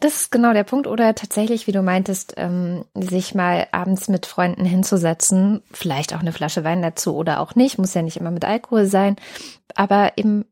[0.00, 0.86] Das ist genau der Punkt.
[0.86, 6.32] Oder tatsächlich, wie du meintest, ähm, sich mal abends mit Freunden hinzusetzen, vielleicht auch eine
[6.32, 9.16] Flasche Wein dazu oder auch nicht, muss ja nicht immer mit Alkohol sein,
[9.74, 10.44] aber eben,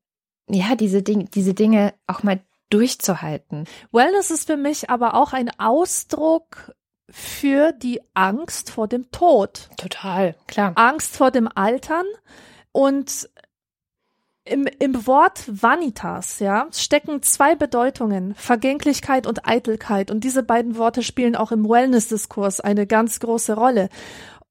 [0.48, 2.40] ja, diese, Ding diese Dinge auch mal
[2.70, 3.64] durchzuhalten.
[3.92, 6.74] Wellness ist für mich aber auch ein Ausdruck
[7.10, 9.70] für die Angst vor dem Tod.
[9.76, 10.72] Total, klar.
[10.74, 12.04] Angst vor dem Altern
[12.72, 13.28] und
[14.50, 20.10] im, im Wort Vanitas, ja, stecken zwei Bedeutungen, Vergänglichkeit und Eitelkeit.
[20.10, 23.88] Und diese beiden Worte spielen auch im Wellness-Diskurs eine ganz große Rolle.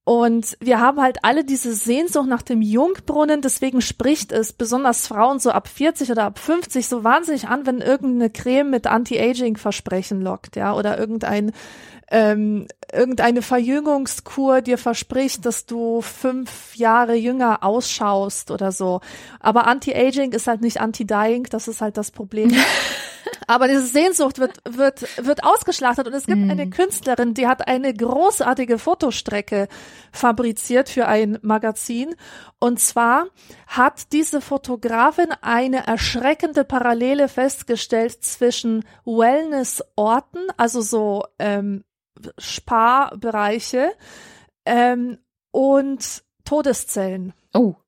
[0.07, 5.39] Und wir haben halt alle diese Sehnsucht nach dem Jungbrunnen, deswegen spricht es besonders Frauen
[5.39, 10.55] so ab 40 oder ab 50 so wahnsinnig an, wenn irgendeine Creme mit Anti-Aging-Versprechen lockt,
[10.55, 11.51] ja, oder irgendein
[12.09, 19.01] ähm, irgendeine Verjüngungskur dir verspricht, dass du fünf Jahre jünger ausschaust oder so.
[19.39, 22.53] Aber Anti-Aging ist halt nicht Anti-Dying, das ist halt das Problem.
[23.47, 26.51] Aber diese Sehnsucht wird, wird, wird ausgeschlachtet und es gibt mm.
[26.51, 29.67] eine Künstlerin, die hat eine großartige Fotostrecke
[30.11, 32.15] fabriziert für ein Magazin.
[32.59, 33.27] Und zwar
[33.67, 41.83] hat diese Fotografin eine erschreckende Parallele festgestellt zwischen Wellnessorten, also so ähm,
[42.37, 43.91] Sparbereiche
[44.65, 45.17] ähm,
[45.51, 47.33] und Todeszellen.
[47.53, 47.75] Oh.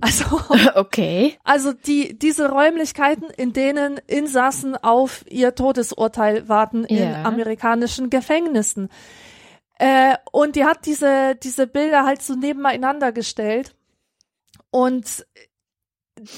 [0.00, 0.40] Also,
[0.76, 1.36] okay.
[1.42, 7.24] Also die, diese Räumlichkeiten, in denen Insassen auf ihr Todesurteil warten in yeah.
[7.24, 8.90] amerikanischen Gefängnissen.
[9.78, 13.74] Äh, und die hat diese, diese Bilder halt so nebeneinander gestellt.
[14.70, 15.26] Und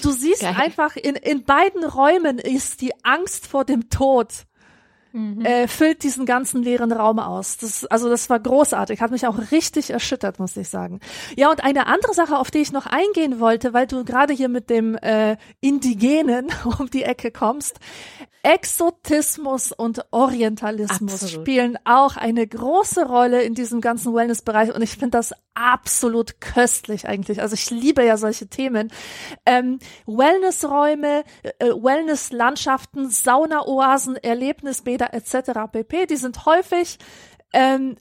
[0.03, 0.55] du siehst Geil.
[0.57, 4.47] einfach, in, in beiden Räumen ist die Angst vor dem Tod
[5.12, 5.44] mhm.
[5.44, 7.56] äh, füllt diesen ganzen leeren Raum aus.
[7.56, 11.00] Das, also das war großartig, hat mich auch richtig erschüttert, muss ich sagen.
[11.36, 14.48] Ja, und eine andere Sache, auf die ich noch eingehen wollte, weil du gerade hier
[14.48, 16.48] mit dem äh, Indigenen
[16.78, 17.78] um die Ecke kommst.
[18.43, 21.47] Exotismus und Orientalismus Absolut.
[21.47, 27.07] spielen auch eine große Rolle in diesem ganzen Wellness-Bereich und ich finde das absolut köstlich
[27.07, 27.43] eigentlich.
[27.43, 28.91] Also ich liebe ja solche Themen.
[29.45, 31.24] Ähm, Wellnessräume,
[31.59, 35.70] äh, Wellnesslandschaften, Saunaoasen, Erlebnisbäder etc.
[35.70, 36.07] pp.
[36.07, 36.99] Die sind häufig
[37.53, 37.97] ähm,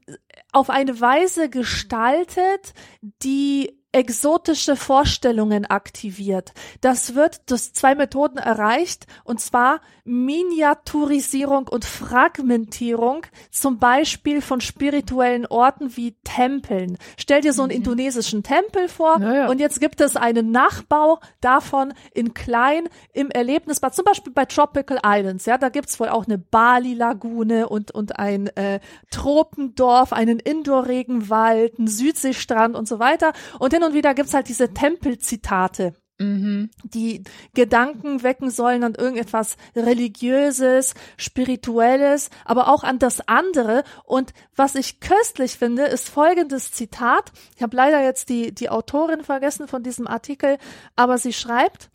[0.52, 6.54] auf eine Weise gestaltet, die exotische Vorstellungen aktiviert.
[6.82, 15.45] Das wird durch zwei Methoden erreicht, und zwar Miniaturisierung und Fragmentierung, zum Beispiel von spirituellen
[15.45, 16.97] Orten wie Tempeln.
[17.16, 17.78] Stell dir so einen mhm.
[17.78, 23.93] indonesischen Tempel vor ja, und jetzt gibt es einen Nachbau davon in klein im Erlebnisbad,
[23.93, 25.45] zum Beispiel bei Tropical Islands.
[25.45, 28.80] Ja, da gibt's wohl auch eine Bali-Lagune und, und ein äh,
[29.12, 33.34] Tropendorf, einen Indoor-Regenwald, einen Südseestrand und so weiter.
[33.60, 36.70] Und hin und wieder gibt's halt diese Tempelzitate mhm.
[36.84, 43.84] die Gedanken wecken sollen an irgendetwas Religiöses, Spirituelles, aber auch an das andere.
[44.03, 47.32] Und was ich köstlich finde, ist folgendes Zitat.
[47.55, 50.57] Ich habe leider jetzt die, die Autorin vergessen von diesem Artikel,
[50.95, 51.89] aber sie schreibt,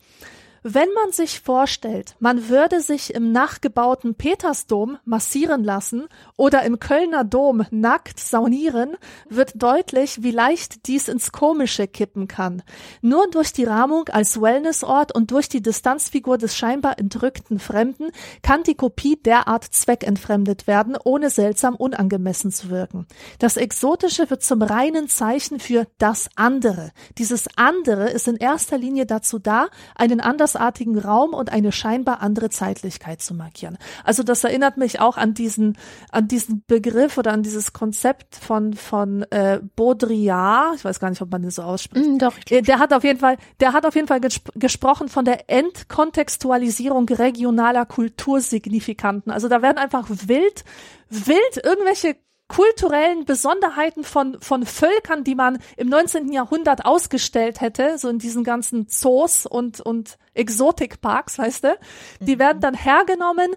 [0.67, 6.07] wenn man sich vorstellt, man würde sich im nachgebauten Petersdom massieren lassen
[6.37, 8.97] oder im Kölner Dom nackt saunieren,
[9.29, 12.63] wird deutlich, wie leicht dies ins Komische kippen kann.
[13.03, 18.09] Nur durch die Rahmung als Wellnessort und durch die Distanzfigur des scheinbar entrückten Fremden
[18.41, 23.05] kann die Kopie derart zweckentfremdet werden, ohne seltsam unangemessen zu wirken.
[23.37, 26.89] Das Exotische wird zum reinen Zeichen für das andere.
[27.19, 32.21] Dieses andere ist in erster Linie dazu da, einen anders andersartigen Raum und eine scheinbar
[32.21, 33.77] andere Zeitlichkeit zu markieren.
[34.03, 35.77] Also das erinnert mich auch an diesen,
[36.11, 40.75] an diesen Begriff oder an dieses Konzept von, von äh, Baudrillard.
[40.75, 42.05] Ich weiß gar nicht, ob man den so ausspricht.
[42.05, 42.33] Mm, doch.
[42.49, 45.49] Äh, der hat auf jeden Fall, der hat auf jeden Fall gesp gesprochen von der
[45.49, 49.31] Entkontextualisierung regionaler Kultursignifikanten.
[49.31, 50.63] Also da werden einfach wild,
[51.09, 52.15] wild irgendwelche
[52.47, 56.31] kulturellen Besonderheiten von, von Völkern, die man im 19.
[56.31, 61.77] Jahrhundert ausgestellt hätte, so in diesen ganzen Zoos und, und Exotikparks, weißt du,
[62.19, 62.39] die mhm.
[62.39, 63.55] werden dann hergenommen,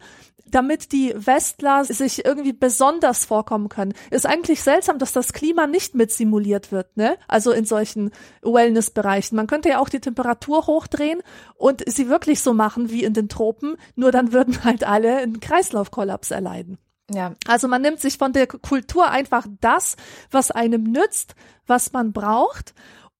[0.50, 3.92] damit die Westler sich irgendwie besonders vorkommen können.
[4.10, 7.18] Ist eigentlich seltsam, dass das Klima nicht mit simuliert wird, ne?
[7.28, 8.10] Also in solchen
[8.42, 9.36] Wellness-Bereichen.
[9.36, 11.22] Man könnte ja auch die Temperatur hochdrehen
[11.56, 15.40] und sie wirklich so machen wie in den Tropen, nur dann würden halt alle einen
[15.40, 16.78] Kreislaufkollaps erleiden.
[17.10, 17.34] Ja.
[17.46, 19.96] Also man nimmt sich von der Kultur einfach das,
[20.30, 21.34] was einem nützt,
[21.66, 22.74] was man braucht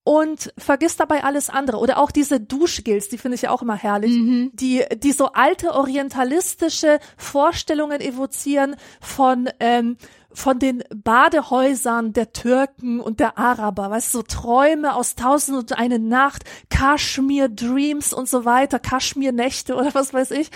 [0.09, 1.77] und vergisst dabei alles andere.
[1.77, 4.49] Oder auch diese Duschgills, die finde ich ja auch immer herrlich, mhm.
[4.53, 9.97] die, die so alte orientalistische Vorstellungen evozieren von, ähm,
[10.31, 15.77] von den Badehäusern der Türken und der Araber, weißt du, so Träume aus Tausend und
[15.77, 20.49] eine Nacht, Kaschmir Dreams und so weiter, Kaschmir Nächte oder was weiß ich.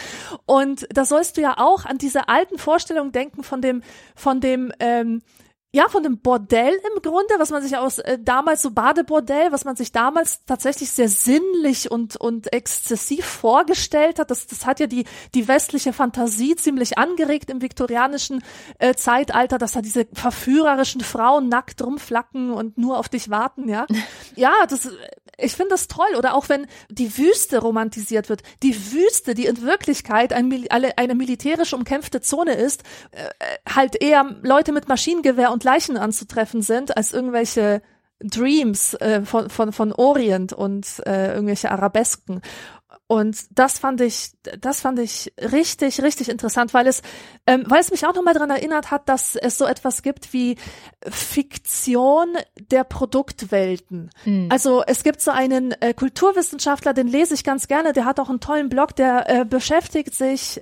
[0.48, 3.84] Und da sollst du ja auch an diese alten Vorstellungen denken von dem,
[4.16, 5.22] von dem, ähm,
[5.76, 9.66] ja, von dem Bordell im Grunde, was man sich aus äh, damals so Badebordell, was
[9.66, 14.30] man sich damals tatsächlich sehr sinnlich und und exzessiv vorgestellt hat.
[14.30, 18.44] Das das hat ja die die westliche Fantasie ziemlich angeregt im viktorianischen
[18.78, 23.88] äh, Zeitalter, dass da diese verführerischen Frauen nackt rumflacken und nur auf dich warten, ja.
[24.36, 24.90] ja, das
[25.38, 26.16] ich finde das toll.
[26.18, 28.44] Oder auch wenn die Wüste romantisiert wird.
[28.62, 33.30] Die Wüste, die in Wirklichkeit ein, eine militärisch umkämpfte Zone ist, äh,
[33.68, 37.82] halt eher Leute mit Maschinengewehr und Leichen anzutreffen sind, als irgendwelche
[38.20, 42.42] Dreams äh, von, von, von Orient und äh, irgendwelche Arabesken.
[43.08, 47.02] Und das fand ich, das fand ich richtig, richtig interessant, weil es,
[47.46, 50.58] ähm, weil es mich auch nochmal daran erinnert hat, dass es so etwas gibt wie
[51.08, 52.36] Fiktion
[52.72, 54.10] der Produktwelten.
[54.26, 54.48] Mhm.
[54.52, 58.30] Also es gibt so einen äh, Kulturwissenschaftler, den lese ich ganz gerne, der hat auch
[58.30, 60.60] einen tollen Blog, der äh, beschäftigt sich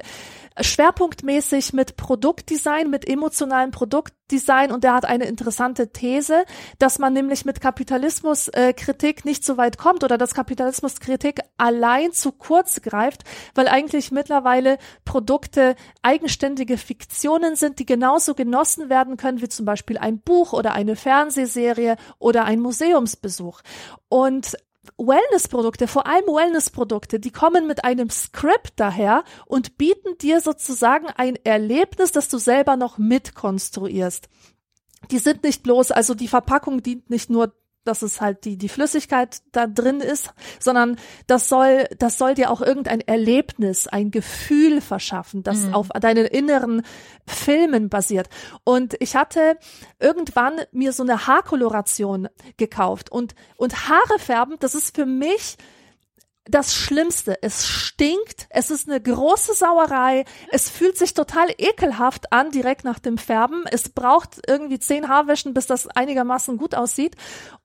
[0.59, 6.43] schwerpunktmäßig mit Produktdesign, mit emotionalem Produktdesign und der hat eine interessante These,
[6.77, 12.31] dass man nämlich mit Kapitalismuskritik äh, nicht so weit kommt oder dass Kapitalismuskritik allein zu
[12.31, 13.23] kurz greift,
[13.55, 19.97] weil eigentlich mittlerweile Produkte eigenständige Fiktionen sind, die genauso genossen werden können wie zum Beispiel
[19.97, 23.61] ein Buch oder eine Fernsehserie oder ein Museumsbesuch.
[24.09, 24.57] Und
[24.97, 31.35] Wellnessprodukte, vor allem Wellnessprodukte, die kommen mit einem Skript daher und bieten dir sozusagen ein
[31.43, 34.27] Erlebnis, das du selber noch mitkonstruierst.
[35.11, 37.53] Die sind nicht bloß, also die Verpackung dient nicht nur
[37.83, 42.51] dass es halt die, die Flüssigkeit da drin ist, sondern das soll, das soll dir
[42.51, 45.73] auch irgendein Erlebnis, ein Gefühl verschaffen, das mhm.
[45.73, 46.83] auf deinen inneren
[47.25, 48.29] Filmen basiert.
[48.63, 49.57] Und ich hatte
[49.99, 55.57] irgendwann mir so eine Haarkoloration gekauft und, und Haare färben, das ist für mich
[56.45, 57.37] das Schlimmste.
[57.43, 62.99] Es stinkt, es ist eine große Sauerei, es fühlt sich total ekelhaft an direkt nach
[62.99, 63.65] dem Färben.
[63.69, 67.15] Es braucht irgendwie zehn Haarwäschen, bis das einigermaßen gut aussieht.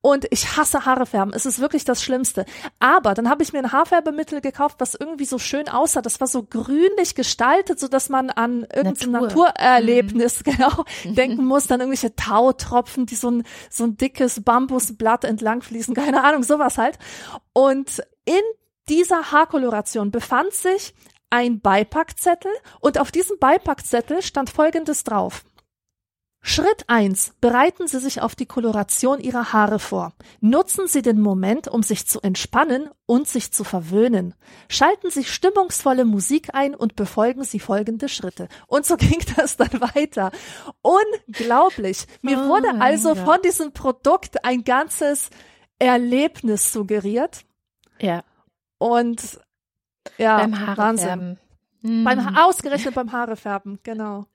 [0.02, 1.32] Und ich hasse Haare färben.
[1.34, 2.44] Es ist wirklich das Schlimmste.
[2.78, 6.02] Aber dann habe ich mir ein Haarfärbemittel gekauft, was irgendwie so schön aussah.
[6.02, 9.46] Das war so grünlich gestaltet, so dass man an irgendein Natur.
[9.46, 10.50] Naturerlebnis mhm.
[10.52, 11.66] genau denken muss.
[11.66, 15.94] Dann irgendwelche Tautropfen, die so ein, so ein dickes Bambusblatt entlang fließen.
[15.94, 16.98] Keine Ahnung, sowas halt.
[17.56, 18.42] Und in
[18.86, 20.94] dieser Haarkoloration befand sich
[21.30, 25.42] ein Beipackzettel und auf diesem Beipackzettel stand Folgendes drauf.
[26.42, 30.12] Schritt eins: Bereiten Sie sich auf die Koloration Ihrer Haare vor.
[30.40, 34.34] Nutzen Sie den Moment, um sich zu entspannen und sich zu verwöhnen.
[34.68, 38.48] Schalten Sie stimmungsvolle Musik ein und befolgen Sie folgende Schritte.
[38.66, 40.30] Und so ging das dann weiter.
[40.82, 42.06] Unglaublich.
[42.20, 45.30] Mir oh, wurde also von diesem Produkt ein ganzes
[45.78, 47.44] Erlebnis suggeriert.
[48.00, 48.24] Ja.
[48.78, 49.40] Und
[50.18, 51.06] ja, beim Haare Wahnsinn.
[51.06, 51.38] Färben.
[51.82, 52.04] Mhm.
[52.04, 54.26] Beim ausgerechnet beim Haarefärben, genau.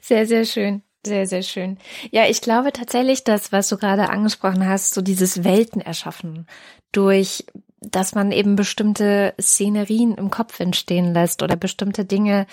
[0.00, 0.82] Sehr, sehr schön.
[1.04, 1.78] Sehr, sehr schön.
[2.10, 6.46] Ja, ich glaube tatsächlich, dass, was du gerade angesprochen hast, so dieses Welten erschaffen
[6.90, 7.46] durch,
[7.80, 12.46] dass man eben bestimmte Szenerien im Kopf entstehen lässt oder bestimmte Dinge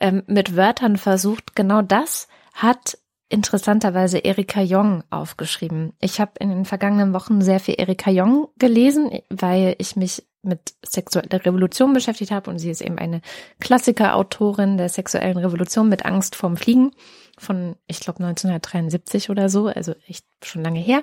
[0.00, 1.54] ähm, mit Wörtern versucht.
[1.54, 2.98] Genau das hat
[3.30, 5.94] interessanterweise Erika Jong aufgeschrieben.
[6.00, 10.74] Ich habe in den vergangenen Wochen sehr viel Erika Jong gelesen, weil ich mich mit
[10.84, 13.20] sexueller Revolution beschäftigt habe und sie ist eben eine
[13.60, 16.92] Klassikerautorin der sexuellen Revolution mit Angst vorm Fliegen
[17.38, 21.02] von, ich glaube, 1973 oder so, also echt schon lange her.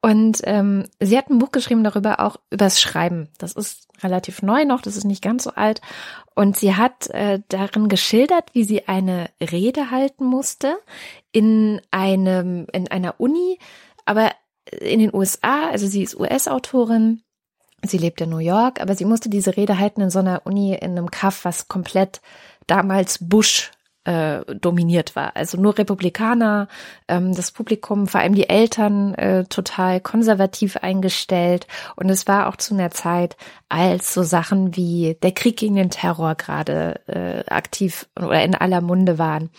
[0.00, 3.28] Und ähm, sie hat ein Buch geschrieben darüber, auch übers Schreiben.
[3.38, 5.80] Das ist relativ neu noch, das ist nicht ganz so alt.
[6.40, 10.78] Und sie hat äh, darin geschildert, wie sie eine Rede halten musste
[11.32, 13.58] in einem, in einer Uni,
[14.06, 14.30] aber
[14.70, 17.20] in den USA, also sie ist US-Autorin,
[17.82, 20.72] sie lebt in New York, aber sie musste diese Rede halten in so einer Uni
[20.72, 22.22] in einem Kaff, was komplett
[22.66, 23.70] damals Bush
[24.10, 25.36] äh, dominiert war.
[25.36, 26.66] Also nur Republikaner,
[27.06, 31.68] ähm, das Publikum, vor allem die Eltern, äh, total konservativ eingestellt.
[31.94, 33.36] Und es war auch zu einer Zeit,
[33.68, 38.80] als so Sachen wie der Krieg gegen den Terror gerade äh, aktiv oder in aller
[38.80, 39.50] Munde waren.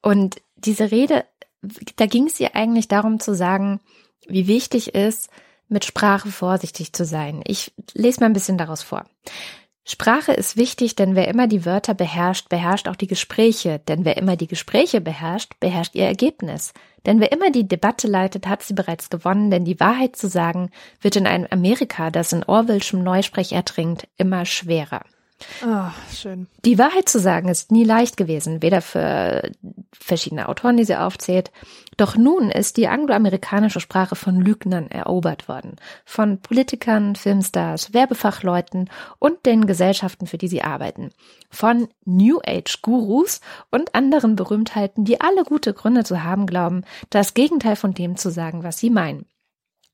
[0.00, 1.24] Und diese Rede,
[1.96, 3.80] da ging es ihr eigentlich darum zu sagen,
[4.28, 5.28] wie wichtig ist,
[5.68, 7.42] mit Sprache vorsichtig zu sein.
[7.44, 9.06] Ich lese mal ein bisschen daraus vor.
[9.90, 14.18] Sprache ist wichtig, denn wer immer die Wörter beherrscht, beherrscht auch die Gespräche, denn wer
[14.18, 16.74] immer die Gespräche beherrscht, beherrscht ihr Ergebnis.
[17.06, 20.70] Denn wer immer die Debatte leitet, hat sie bereits gewonnen, denn die Wahrheit zu sagen,
[21.00, 25.00] wird in einem Amerika, das in Orwellschem Neusprech ertrinkt, immer schwerer.
[25.62, 26.48] Ah, oh, schön.
[26.64, 29.50] Die Wahrheit zu sagen ist nie leicht gewesen, weder für
[29.92, 31.52] verschiedene Autoren, die sie aufzählt.
[31.96, 35.76] Doch nun ist die angloamerikanische Sprache von Lügnern erobert worden.
[36.04, 41.10] Von Politikern, Filmstars, Werbefachleuten und den Gesellschaften, für die sie arbeiten.
[41.50, 47.34] Von New Age Gurus und anderen Berühmtheiten, die alle gute Gründe zu haben glauben, das
[47.34, 49.26] Gegenteil von dem zu sagen, was sie meinen.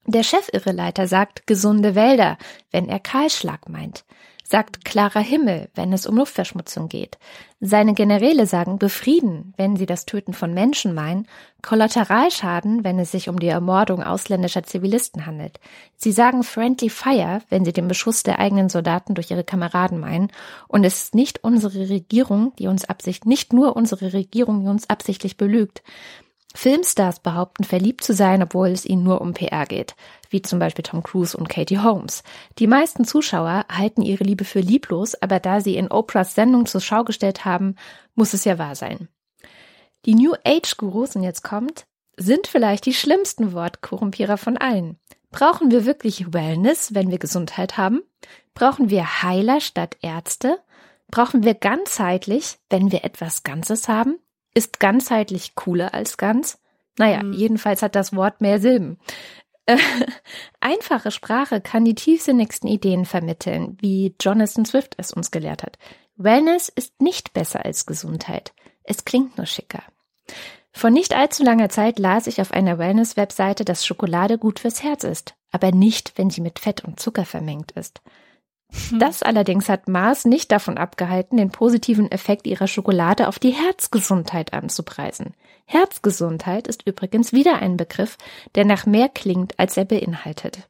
[0.07, 2.37] Der Chefirreleiter sagt gesunde Wälder,
[2.71, 4.05] wenn er Kahlschlag meint
[4.47, 7.19] sagt klarer Himmel, wenn es um Luftverschmutzung geht.
[7.61, 11.27] Seine Generäle sagen befrieden, wenn sie das Töten von Menschen meinen,
[11.63, 15.59] Kollateralschaden, wenn es sich um die Ermordung ausländischer Zivilisten handelt.
[15.97, 20.31] Sie sagen friendly fire, wenn sie den Beschuss der eigenen Soldaten durch ihre Kameraden meinen.
[20.69, 24.91] Und es ist nicht unsere Regierung, die uns absichtlich, nicht nur unsere Regierung, die uns
[24.91, 25.83] absichtlich belügt.
[26.55, 29.97] Filmstars behaupten, verliebt zu sein, obwohl es ihnen nur um PR geht,
[30.35, 32.25] wie zum Beispiel Tom Cruise und Katie Holmes.
[32.59, 36.81] Die meisten Zuschauer halten ihre Liebe für lieblos, aber da sie in Oprahs Sendung zur
[36.81, 37.77] Schau gestellt haben,
[38.17, 39.09] muss es ja wahr sein.
[40.05, 44.99] Die New Age Gurus, und jetzt kommt, sind vielleicht die schlimmsten Wortkorrumpierer von allen.
[45.31, 48.03] Brauchen wir wirklich Wellness, wenn wir Gesundheit haben?
[48.55, 50.59] Brauchen wir Heiler statt Ärzte?
[51.11, 54.19] Brauchen wir ganzheitlich, wenn wir etwas Ganzes haben?
[54.53, 56.59] Ist ganzheitlich cooler als ganz?
[56.99, 57.33] Naja, mhm.
[57.33, 58.99] jedenfalls hat das Wort mehr Silben.
[60.61, 65.79] Einfache Sprache kann die tiefsinnigsten Ideen vermitteln, wie Jonathan Swift es uns gelehrt hat.
[66.17, 68.53] Wellness ist nicht besser als Gesundheit.
[68.85, 69.83] Es klingt nur schicker.
[70.73, 75.05] Vor nicht allzu langer Zeit las ich auf einer Wellness-Webseite, dass Schokolade gut fürs Herz
[75.05, 78.03] ist, aber nicht, wenn sie mit Fett und Zucker vermengt ist.
[78.91, 78.99] Hm.
[78.99, 84.53] Das allerdings hat Mars nicht davon abgehalten, den positiven Effekt ihrer Schokolade auf die Herzgesundheit
[84.53, 85.35] anzupreisen.
[85.67, 88.19] Herzgesundheit ist übrigens wieder ein Begriff,
[88.55, 90.69] der nach mehr klingt, als er beinhaltet.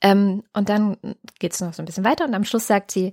[0.00, 0.96] Ähm, und dann
[1.38, 3.12] geht's noch so ein bisschen weiter und am Schluss sagt sie,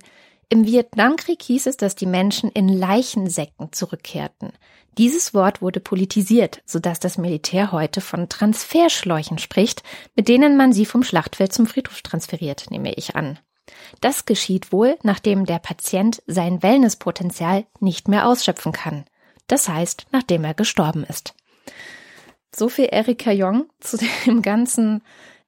[0.50, 4.52] im Vietnamkrieg hieß es, dass die Menschen in Leichensäcken zurückkehrten.
[4.98, 9.84] Dieses Wort wurde politisiert, sodass das Militär heute von Transferschläuchen spricht,
[10.16, 13.38] mit denen man sie vom Schlachtfeld zum Friedhof transferiert, nehme ich an.
[14.00, 19.04] Das geschieht wohl, nachdem der Patient sein Wellnesspotenzial nicht mehr ausschöpfen kann.
[19.46, 21.34] Das heißt, nachdem er gestorben ist.
[22.54, 23.96] So viel Erika Jong zu
[24.26, 25.02] dem ganzen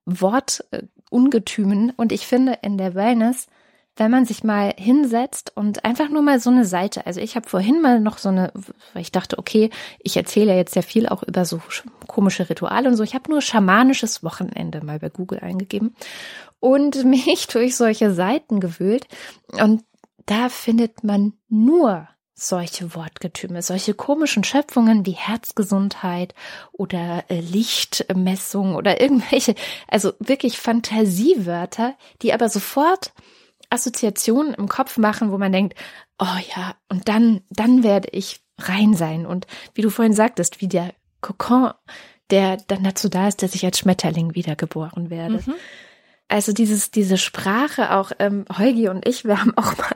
[0.04, 1.90] Wortungetümen.
[1.96, 3.48] Und ich finde, in der Wellness
[3.96, 7.48] wenn man sich mal hinsetzt und einfach nur mal so eine Seite, also ich habe
[7.48, 8.52] vorhin mal noch so eine,
[8.94, 11.60] weil ich dachte, okay, ich erzähle ja jetzt sehr viel auch über so
[12.06, 13.02] komische Rituale und so.
[13.02, 15.94] Ich habe nur schamanisches Wochenende mal bei Google eingegeben
[16.58, 19.06] und mich durch solche Seiten gewühlt
[19.52, 19.84] und
[20.24, 26.34] da findet man nur solche Wortgetüme, solche komischen Schöpfungen wie Herzgesundheit
[26.72, 29.54] oder äh, Lichtmessung oder irgendwelche,
[29.86, 33.12] also wirklich Fantasiewörter, die aber sofort
[33.72, 35.74] Assoziationen im Kopf machen, wo man denkt,
[36.18, 39.26] oh ja, und dann, dann werde ich rein sein.
[39.26, 41.72] Und wie du vorhin sagtest, wie der Kokon,
[42.30, 45.42] der dann dazu da ist, dass ich als Schmetterling wiedergeboren werde.
[45.46, 45.54] Mhm.
[46.28, 49.90] Also dieses, diese Sprache auch, ähm, Heugi und ich, wir haben auch mal,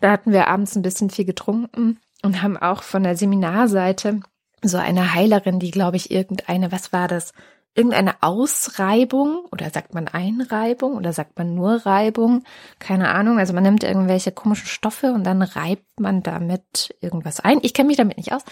[0.00, 4.20] da hatten wir abends ein bisschen viel getrunken und haben auch von der Seminarseite
[4.62, 7.32] so eine Heilerin, die glaube ich irgendeine, was war das?
[7.76, 12.42] Irgendeine Ausreibung oder sagt man Einreibung oder sagt man nur Reibung?
[12.78, 13.38] Keine Ahnung.
[13.38, 17.58] Also man nimmt irgendwelche komischen Stoffe und dann reibt man damit irgendwas ein.
[17.62, 18.42] Ich kenne mich damit nicht aus.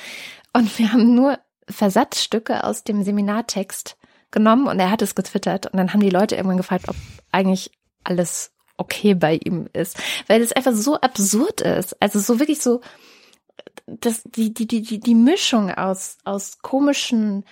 [0.52, 3.96] Und wir haben nur Versatzstücke aus dem Seminartext
[4.30, 6.96] genommen und er hat es getwittert und dann haben die Leute irgendwann gefragt, ob
[7.32, 7.70] eigentlich
[8.02, 9.96] alles okay bei ihm ist,
[10.26, 12.80] weil es einfach so absurd ist, also so wirklich so,
[13.86, 17.44] dass die die die die Mischung aus aus komischen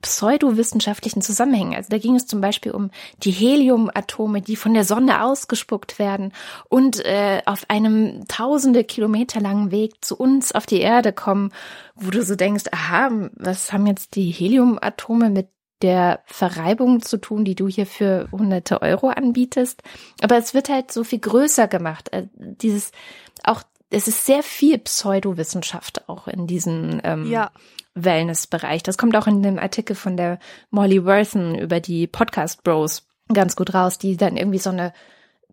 [0.00, 1.74] pseudowissenschaftlichen Zusammenhängen.
[1.74, 6.32] Also da ging es zum Beispiel um die Heliumatome, die von der Sonne ausgespuckt werden
[6.68, 11.52] und äh, auf einem tausende Kilometer langen Weg zu uns auf die Erde kommen,
[11.94, 15.48] wo du so denkst, aha, was haben jetzt die Heliumatome mit
[15.82, 19.82] der Verreibung zu tun, die du hier für hunderte Euro anbietest.
[20.22, 22.12] Aber es wird halt so viel größer gemacht.
[22.12, 22.92] Äh, dieses
[23.44, 23.62] auch,
[23.92, 27.50] es ist sehr viel Pseudowissenschaft auch in diesem ähm, ja.
[27.94, 28.82] Wellness-Bereich.
[28.82, 30.38] Das kommt auch in dem Artikel von der
[30.70, 34.92] Molly Worthen über die Podcast Bros ganz gut raus, die dann irgendwie so eine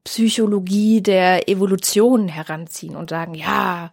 [0.05, 3.91] Psychologie der Evolution heranziehen und sagen, ja,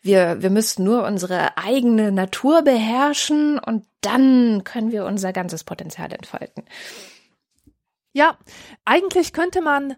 [0.00, 6.12] wir, wir müssen nur unsere eigene Natur beherrschen und dann können wir unser ganzes Potenzial
[6.12, 6.64] entfalten.
[8.12, 8.38] Ja,
[8.84, 9.96] eigentlich könnte man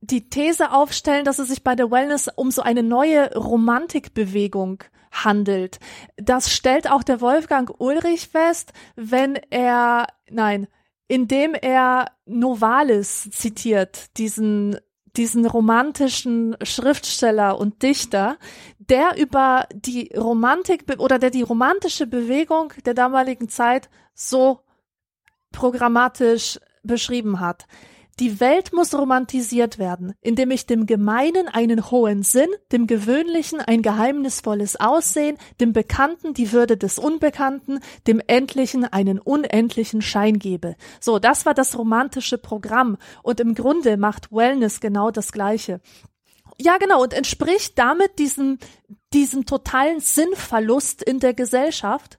[0.00, 5.78] die These aufstellen, dass es sich bei der Wellness um so eine neue Romantikbewegung handelt.
[6.16, 10.68] Das stellt auch der Wolfgang Ulrich fest, wenn er, nein,
[11.08, 14.78] indem er Novalis zitiert, diesen
[15.16, 18.38] diesen romantischen Schriftsteller und Dichter,
[18.78, 24.60] der über die Romantik oder der die romantische Bewegung der damaligen Zeit so
[25.52, 27.66] programmatisch beschrieben hat.
[28.20, 33.80] Die Welt muss romantisiert werden, indem ich dem Gemeinen einen hohen Sinn, dem Gewöhnlichen ein
[33.80, 40.76] geheimnisvolles Aussehen, dem Bekannten die Würde des Unbekannten, dem Endlichen einen unendlichen Schein gebe.
[41.00, 45.80] So, das war das romantische Programm und im Grunde macht Wellness genau das Gleiche.
[46.58, 48.58] Ja, genau, und entspricht damit diesem,
[49.14, 52.18] diesem totalen Sinnverlust in der Gesellschaft,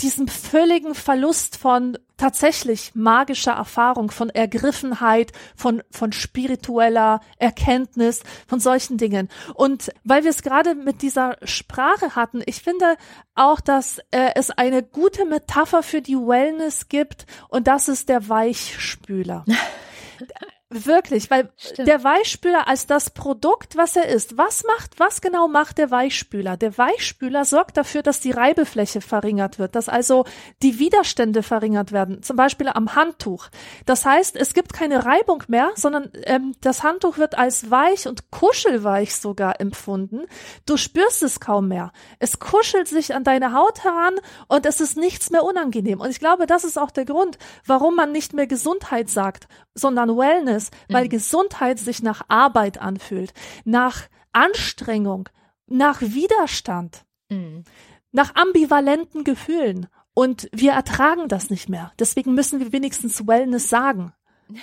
[0.00, 8.98] diesem völligen Verlust von tatsächlich magischer Erfahrung, von Ergriffenheit, von, von spiritueller Erkenntnis, von solchen
[8.98, 9.30] Dingen.
[9.54, 12.96] Und weil wir es gerade mit dieser Sprache hatten, ich finde
[13.34, 18.28] auch, dass äh, es eine gute Metapher für die Wellness gibt und das ist der
[18.28, 19.44] Weichspüler.
[20.72, 21.88] Wirklich, weil Stimmt.
[21.88, 26.56] der Weichspüler als das Produkt, was er ist, was macht, was genau macht der Weichspüler?
[26.56, 30.26] Der Weichspüler sorgt dafür, dass die Reibefläche verringert wird, dass also
[30.62, 33.48] die Widerstände verringert werden, zum Beispiel am Handtuch.
[33.84, 38.30] Das heißt, es gibt keine Reibung mehr, sondern ähm, das Handtuch wird als weich und
[38.30, 40.20] kuschelweich sogar empfunden.
[40.66, 41.90] Du spürst es kaum mehr.
[42.20, 44.14] Es kuschelt sich an deine Haut heran
[44.46, 46.00] und es ist nichts mehr unangenehm.
[46.00, 50.16] Und ich glaube, das ist auch der Grund, warum man nicht mehr Gesundheit sagt, sondern
[50.16, 51.10] Wellness ist, weil mhm.
[51.10, 53.32] Gesundheit sich nach Arbeit anfühlt,
[53.64, 55.28] nach Anstrengung,
[55.66, 57.64] nach Widerstand, mhm.
[58.12, 59.86] nach ambivalenten Gefühlen.
[60.12, 61.92] Und wir ertragen das nicht mehr.
[61.98, 64.12] Deswegen müssen wir wenigstens Wellness sagen.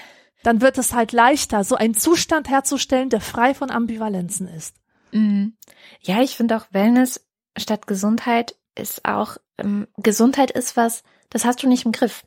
[0.43, 4.75] Dann wird es halt leichter, so einen Zustand herzustellen, der frei von Ambivalenzen ist.
[5.11, 5.57] Mhm.
[6.01, 7.25] Ja, ich finde auch Wellness
[7.57, 12.23] statt Gesundheit ist auch, ähm, Gesundheit ist was, das hast du nicht im Griff.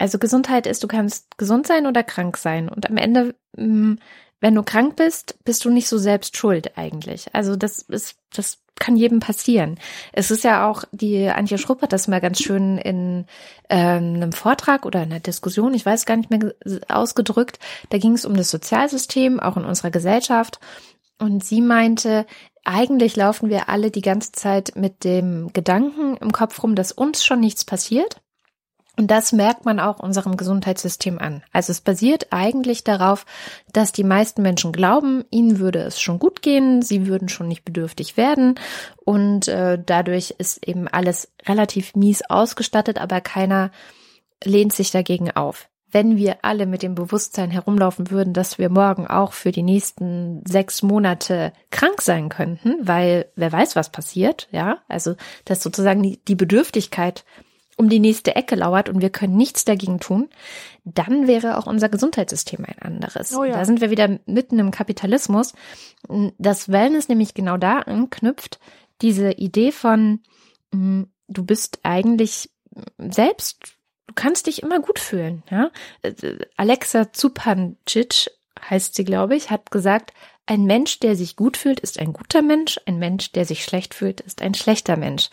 [0.00, 2.70] Also Gesundheit ist, du kannst gesund sein oder krank sein.
[2.70, 3.96] Und am Ende, mm,
[4.40, 7.26] wenn du krank bist, bist du nicht so selbst schuld eigentlich.
[7.34, 9.78] Also das ist, das kann jedem passieren.
[10.14, 13.26] Es ist ja auch, die Antje Schrupp hat das mal ganz schön in
[13.68, 16.54] ähm, einem Vortrag oder in einer Diskussion, ich weiß gar nicht mehr
[16.88, 17.58] ausgedrückt,
[17.90, 20.60] da ging es um das Sozialsystem, auch in unserer Gesellschaft.
[21.18, 22.24] Und sie meinte,
[22.64, 27.22] eigentlich laufen wir alle die ganze Zeit mit dem Gedanken im Kopf rum, dass uns
[27.22, 28.22] schon nichts passiert
[29.00, 31.42] und das merkt man auch unserem Gesundheitssystem an.
[31.52, 33.24] Also es basiert eigentlich darauf,
[33.72, 37.64] dass die meisten Menschen glauben, ihnen würde es schon gut gehen, sie würden schon nicht
[37.64, 38.56] bedürftig werden
[39.02, 43.70] und äh, dadurch ist eben alles relativ mies ausgestattet, aber keiner
[44.44, 45.70] lehnt sich dagegen auf.
[45.92, 50.42] wenn wir alle mit dem Bewusstsein herumlaufen würden, dass wir morgen auch für die nächsten
[50.46, 55.14] sechs Monate krank sein könnten, weil wer weiß, was passiert, ja, also
[55.44, 57.24] dass sozusagen die, die Bedürftigkeit
[57.80, 60.28] um die nächste Ecke lauert und wir können nichts dagegen tun,
[60.84, 63.34] dann wäre auch unser Gesundheitssystem ein anderes.
[63.34, 63.54] Oh ja.
[63.54, 65.54] Da sind wir wieder mitten im Kapitalismus.
[66.38, 68.60] Das Wellness nämlich genau da anknüpft,
[69.00, 70.20] diese Idee von,
[70.72, 72.50] mm, du bist eigentlich
[72.98, 73.76] selbst,
[74.06, 75.42] du kannst dich immer gut fühlen.
[75.50, 75.70] Ja?
[76.58, 78.30] Alexa Zupancic
[78.68, 80.12] heißt sie, glaube ich, hat gesagt,
[80.44, 83.94] ein Mensch, der sich gut fühlt, ist ein guter Mensch, ein Mensch, der sich schlecht
[83.94, 85.30] fühlt, ist ein schlechter Mensch.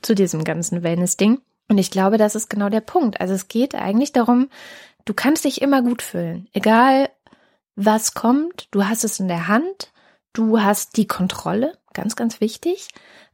[0.00, 1.42] Zu diesem ganzen Wellness-Ding.
[1.72, 3.18] Und ich glaube, das ist genau der Punkt.
[3.18, 4.50] Also es geht eigentlich darum,
[5.06, 6.46] du kannst dich immer gut fühlen.
[6.52, 7.08] Egal
[7.76, 9.90] was kommt, du hast es in der Hand,
[10.34, 12.88] du hast die Kontrolle, ganz, ganz wichtig.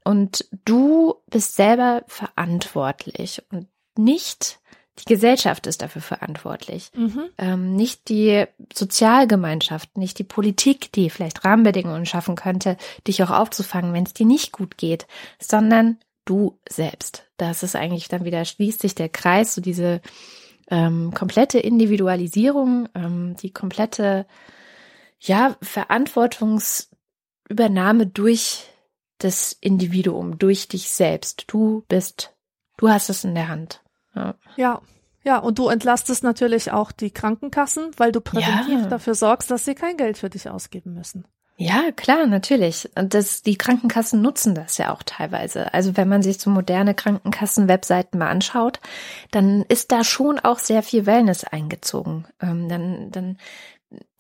[0.05, 3.67] Und du bist selber verantwortlich und
[3.97, 4.61] nicht
[5.01, 6.93] die Gesellschaft ist dafür verantwortlich.
[6.95, 7.31] Mhm.
[7.39, 13.93] Ähm, nicht die Sozialgemeinschaft, nicht die Politik, die vielleicht Rahmenbedingungen schaffen könnte, dich auch aufzufangen,
[13.93, 15.09] wenn es dir nicht gut geht,
[15.41, 15.99] sondern
[16.29, 17.25] du selbst.
[17.37, 20.01] Das ist eigentlich dann wieder, schließt sich der Kreis, so diese
[20.71, 24.27] ähm, komplette Individualisierung, ähm, die komplette,
[25.21, 28.67] ja, Verantwortungsübernahme durch
[29.19, 31.45] das Individuum, durch dich selbst.
[31.49, 32.37] Du bist,
[32.77, 33.83] du hast es in der Hand.
[34.15, 34.35] Ja.
[34.57, 34.81] ja.
[35.25, 38.87] Ja, und du entlastest natürlich auch die Krankenkassen, weil du präventiv ja.
[38.87, 41.27] dafür sorgst, dass sie kein Geld für dich ausgeben müssen.
[41.61, 42.89] Ja, klar, natürlich.
[42.95, 45.75] Und das, die Krankenkassen nutzen das ja auch teilweise.
[45.75, 48.79] Also wenn man sich so moderne Krankenkassen-Webseiten mal anschaut,
[49.33, 52.29] dann ist da schon auch sehr viel Wellness eingezogen.
[52.41, 53.39] Ähm, dann, dann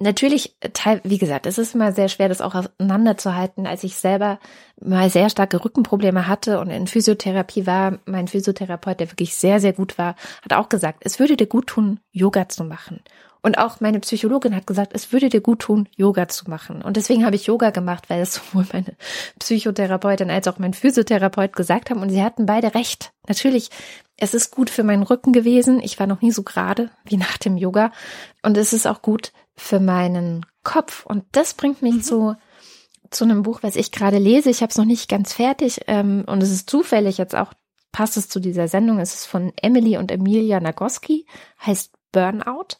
[0.00, 0.56] natürlich,
[1.04, 3.68] wie gesagt, es ist immer sehr schwer, das auch auseinanderzuhalten.
[3.68, 4.40] Als ich selber
[4.80, 9.74] mal sehr starke Rückenprobleme hatte und in Physiotherapie war, mein Physiotherapeut, der wirklich sehr, sehr
[9.74, 13.00] gut war, hat auch gesagt, es würde dir gut tun, Yoga zu machen.
[13.48, 16.82] Und auch meine Psychologin hat gesagt, es würde dir gut tun, Yoga zu machen.
[16.82, 18.94] Und deswegen habe ich Yoga gemacht, weil es sowohl meine
[19.38, 22.02] Psychotherapeutin als auch mein Physiotherapeut gesagt haben.
[22.02, 23.10] Und sie hatten beide recht.
[23.26, 23.70] Natürlich,
[24.18, 25.80] es ist gut für meinen Rücken gewesen.
[25.82, 27.90] Ich war noch nie so gerade wie nach dem Yoga.
[28.42, 31.06] Und es ist auch gut für meinen Kopf.
[31.06, 32.02] Und das bringt mich mhm.
[32.02, 32.36] zu
[33.10, 34.50] zu einem Buch, was ich gerade lese.
[34.50, 37.54] Ich habe es noch nicht ganz fertig ähm, und es ist zufällig jetzt auch
[37.92, 38.98] passt es zu dieser Sendung.
[38.98, 41.24] Es ist von Emily und Emilia Nagoski,
[41.64, 42.76] heißt Burnout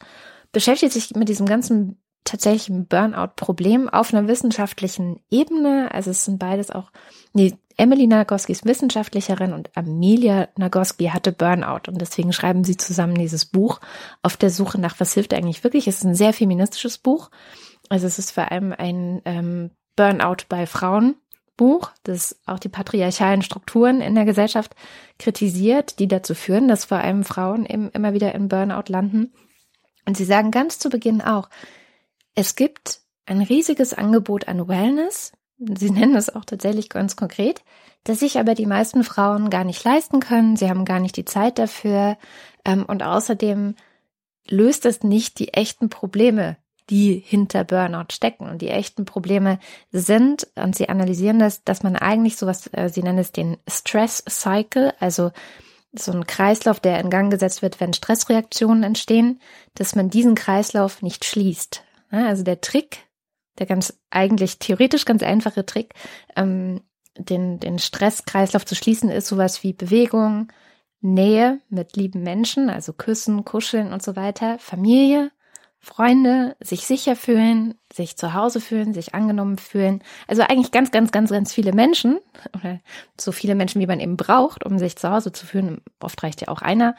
[0.53, 5.91] beschäftigt sich mit diesem ganzen tatsächlichen Burnout-Problem auf einer wissenschaftlichen Ebene.
[5.93, 6.91] Also es sind beides auch,
[7.33, 13.15] nee, Emily Nagoski ist Wissenschaftlerin und Amelia Nagoski hatte Burnout und deswegen schreiben sie zusammen
[13.15, 13.81] dieses Buch
[14.21, 15.87] auf der Suche nach, was hilft eigentlich wirklich.
[15.87, 17.31] Es ist ein sehr feministisches Buch.
[17.89, 21.15] Also es ist vor allem ein ähm, Burnout bei Frauen
[21.57, 24.75] Buch, das auch die patriarchalen Strukturen in der Gesellschaft
[25.19, 29.33] kritisiert, die dazu führen, dass vor allem Frauen eben immer wieder in Burnout landen.
[30.09, 31.51] Und sie sagen ganz zu Beginn auch,
[32.35, 35.33] es gibt ein riesiges Angebot an Wellness.
[35.59, 37.61] Sie nennen es auch tatsächlich ganz konkret,
[38.05, 40.57] dass sich aber die meisten Frauen gar nicht leisten können.
[40.57, 42.17] Sie haben gar nicht die Zeit dafür.
[42.65, 43.75] Ähm, und außerdem
[44.49, 46.57] löst es nicht die echten Probleme,
[46.89, 48.49] die hinter Burnout stecken.
[48.49, 49.59] Und die echten Probleme
[49.93, 54.25] sind, und sie analysieren das, dass man eigentlich sowas, äh, sie nennen es den Stress
[54.27, 55.33] Cycle, also
[55.93, 59.41] so ein Kreislauf, der in Gang gesetzt wird, wenn Stressreaktionen entstehen,
[59.75, 61.83] dass man diesen Kreislauf nicht schließt.
[62.11, 63.07] Also der Trick,
[63.59, 65.95] der ganz eigentlich theoretisch ganz einfache Trick,
[66.37, 66.83] ähm,
[67.17, 70.53] den, den Stresskreislauf zu schließen, ist sowas wie Bewegung,
[71.01, 75.31] Nähe mit lieben Menschen, also Küssen, Kuscheln und so weiter, Familie,
[75.81, 80.03] Freunde, sich sicher fühlen, sich zu Hause fühlen, sich angenommen fühlen.
[80.27, 82.19] Also eigentlich ganz, ganz, ganz, ganz viele Menschen
[82.55, 82.81] oder
[83.19, 85.81] so viele Menschen, wie man eben braucht, um sich zu Hause zu fühlen.
[86.01, 86.95] Oft reicht ja auch einer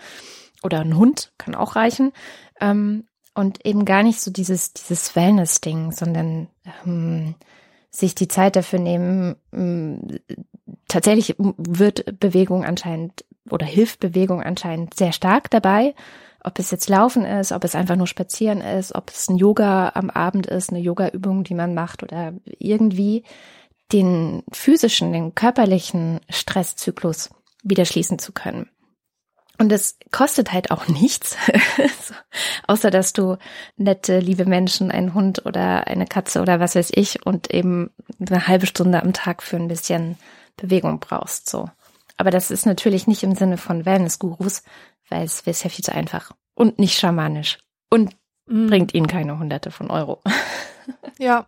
[0.63, 2.11] oder ein Hund kann auch reichen.
[2.59, 6.47] Ähm, und eben gar nicht so dieses, dieses Wellness-Ding, sondern
[6.85, 7.35] ähm,
[7.89, 9.35] sich die Zeit dafür nehmen.
[9.53, 10.19] Ähm,
[10.87, 15.95] tatsächlich wird Bewegung anscheinend oder hilft Bewegung anscheinend sehr stark dabei
[16.43, 19.91] ob es jetzt Laufen ist, ob es einfach nur Spazieren ist, ob es ein Yoga
[19.95, 23.23] am Abend ist, eine Yoga-Übung, die man macht oder irgendwie
[23.91, 27.29] den physischen, den körperlichen Stresszyklus
[27.63, 28.69] wieder schließen zu können.
[29.57, 31.35] Und es kostet halt auch nichts,
[32.67, 33.37] außer dass du
[33.75, 38.47] nette, liebe Menschen, einen Hund oder eine Katze oder was weiß ich und eben eine
[38.47, 40.17] halbe Stunde am Tag für ein bisschen
[40.55, 41.69] Bewegung brauchst, so.
[42.15, 44.63] Aber das ist natürlich nicht im Sinne von Wellness-Gurus,
[45.09, 47.57] weil es wäre viel zu einfach und nicht schamanisch
[47.89, 48.15] und
[48.47, 48.67] mm.
[48.67, 50.21] bringt ihnen keine Hunderte von Euro.
[51.19, 51.45] Ja.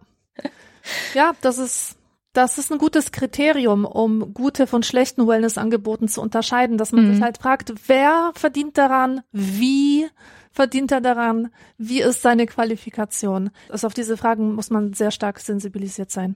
[1.15, 1.95] Ja, das ist,
[2.33, 7.13] das ist ein gutes Kriterium, um gute von schlechten Wellness-Angeboten zu unterscheiden, dass man mm.
[7.13, 10.07] sich halt fragt, wer verdient daran, wie
[10.51, 11.49] verdient er daran?
[11.77, 13.49] Wie ist seine Qualifikation?
[13.69, 16.35] Also auf diese Fragen muss man sehr stark sensibilisiert sein.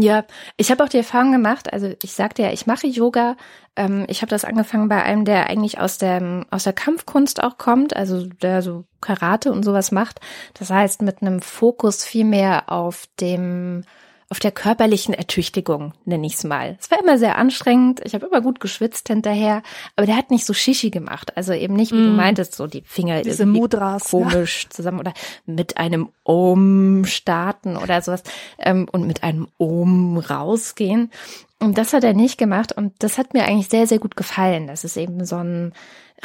[0.00, 0.24] Ja,
[0.56, 3.36] ich habe auch die Erfahrung gemacht, also ich sagte ja, ich mache Yoga.
[3.74, 7.58] Ähm, ich habe das angefangen bei einem, der eigentlich aus der, aus der Kampfkunst auch
[7.58, 10.20] kommt, also der so Karate und sowas macht.
[10.54, 13.82] Das heißt, mit einem Fokus viel mehr auf dem
[14.30, 16.76] auf der körperlichen Ertüchtigung, nenne ich es mal.
[16.78, 19.62] Es war immer sehr anstrengend, ich habe immer gut geschwitzt hinterher,
[19.96, 21.34] aber der hat nicht so Shishi gemacht.
[21.36, 22.10] Also eben nicht, wie mm.
[22.10, 24.70] du meintest, so die Finger Diese Mudras, komisch ja.
[24.70, 25.14] zusammen oder
[25.46, 28.22] mit einem Om starten oder sowas
[28.58, 31.10] ähm, und mit einem Om rausgehen.
[31.58, 34.66] Und das hat er nicht gemacht und das hat mir eigentlich sehr, sehr gut gefallen.
[34.66, 35.72] Das ist eben so ein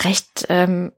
[0.03, 0.91] recht ähm,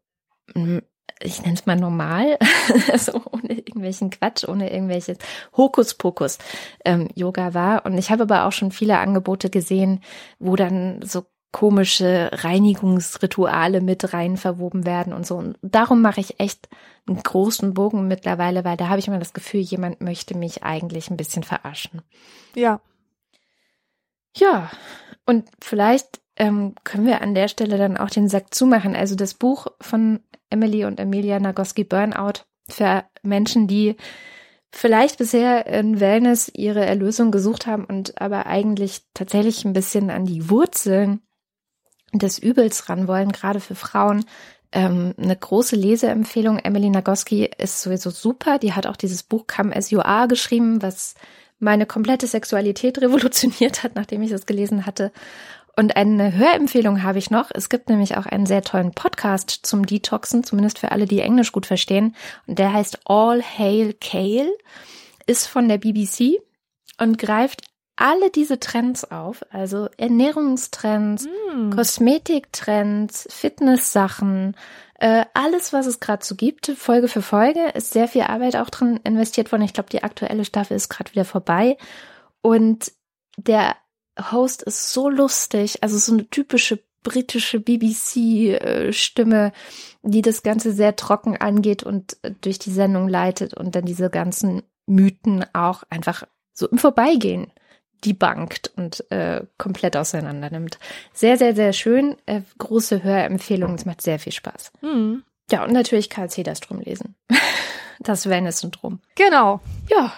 [1.19, 2.37] ich nenne es mal normal,
[2.91, 5.17] also ohne irgendwelchen Quatsch, ohne irgendwelches
[5.55, 6.37] Hokuspokus
[6.83, 7.85] ähm, Yoga war.
[7.85, 10.01] Und ich habe aber auch schon viele Angebote gesehen,
[10.39, 15.37] wo dann so komische Reinigungsrituale mit rein verwoben werden und so.
[15.37, 16.67] Und darum mache ich echt
[17.07, 21.09] einen großen Bogen mittlerweile, weil da habe ich immer das Gefühl, jemand möchte mich eigentlich
[21.09, 22.01] ein bisschen verarschen.
[22.55, 22.81] Ja.
[24.35, 24.69] Ja,
[25.25, 28.95] und vielleicht ähm, können wir an der Stelle dann auch den Sack zumachen.
[28.95, 33.95] Also das Buch von Emily und Emilia Nagoski Burnout für Menschen, die
[34.71, 40.25] vielleicht bisher in Wellness ihre Erlösung gesucht haben und aber eigentlich tatsächlich ein bisschen an
[40.25, 41.21] die Wurzeln
[42.11, 44.25] des Übels ran wollen, gerade für Frauen.
[44.71, 46.59] Ähm, eine große Leseempfehlung.
[46.59, 48.59] Emily Nagoski ist sowieso super.
[48.59, 51.15] Die hat auch dieses Buch Come As You Are geschrieben, was
[51.59, 55.11] meine komplette Sexualität revolutioniert hat, nachdem ich es gelesen hatte.
[55.77, 57.51] Und eine Hörempfehlung habe ich noch.
[57.53, 61.51] Es gibt nämlich auch einen sehr tollen Podcast zum Detoxen, zumindest für alle, die Englisch
[61.51, 62.15] gut verstehen.
[62.47, 64.53] Und der heißt All Hail Kale,
[65.27, 66.39] ist von der BBC
[66.99, 67.63] und greift
[67.97, 71.69] alle diese Trends auf, also Ernährungstrends, mm.
[71.71, 74.55] Kosmetiktrends, Fitnesssachen,
[74.99, 78.69] äh, alles, was es gerade so gibt, Folge für Folge, ist sehr viel Arbeit auch
[78.69, 79.63] drin investiert worden.
[79.63, 81.77] Ich glaube, die aktuelle Staffel ist gerade wieder vorbei.
[82.41, 82.91] Und
[83.37, 83.75] der
[84.31, 89.51] Host ist so lustig, also so eine typische britische BBC-Stimme,
[90.01, 94.63] die das Ganze sehr trocken angeht und durch die Sendung leitet und dann diese ganzen
[94.87, 97.51] Mythen auch einfach so im Vorbeigehen
[98.03, 100.79] debunked und äh, komplett auseinander nimmt.
[101.13, 102.15] Sehr, sehr, sehr schön.
[102.25, 103.75] Äh, große Hörempfehlung.
[103.75, 104.71] Es macht sehr viel Spaß.
[104.81, 105.23] Mhm.
[105.51, 107.15] Ja, und natürlich Karl Cederstrom lesen.
[107.99, 108.99] Das Venice-Syndrom.
[109.15, 109.61] Genau.
[109.89, 110.11] Ja.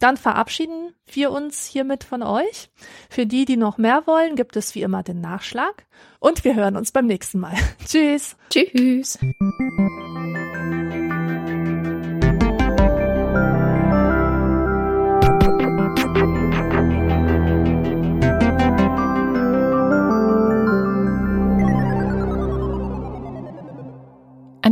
[0.00, 2.70] Dann verabschieden wir uns hiermit von euch.
[3.08, 5.86] Für die, die noch mehr wollen, gibt es wie immer den Nachschlag.
[6.18, 7.54] Und wir hören uns beim nächsten Mal.
[7.86, 8.36] Tschüss.
[8.48, 9.18] Tschüss.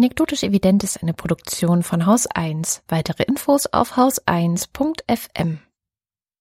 [0.09, 2.81] Anekdotisch evident ist eine Produktion von Haus 1.
[2.89, 5.59] Weitere Infos auf haus1.fm.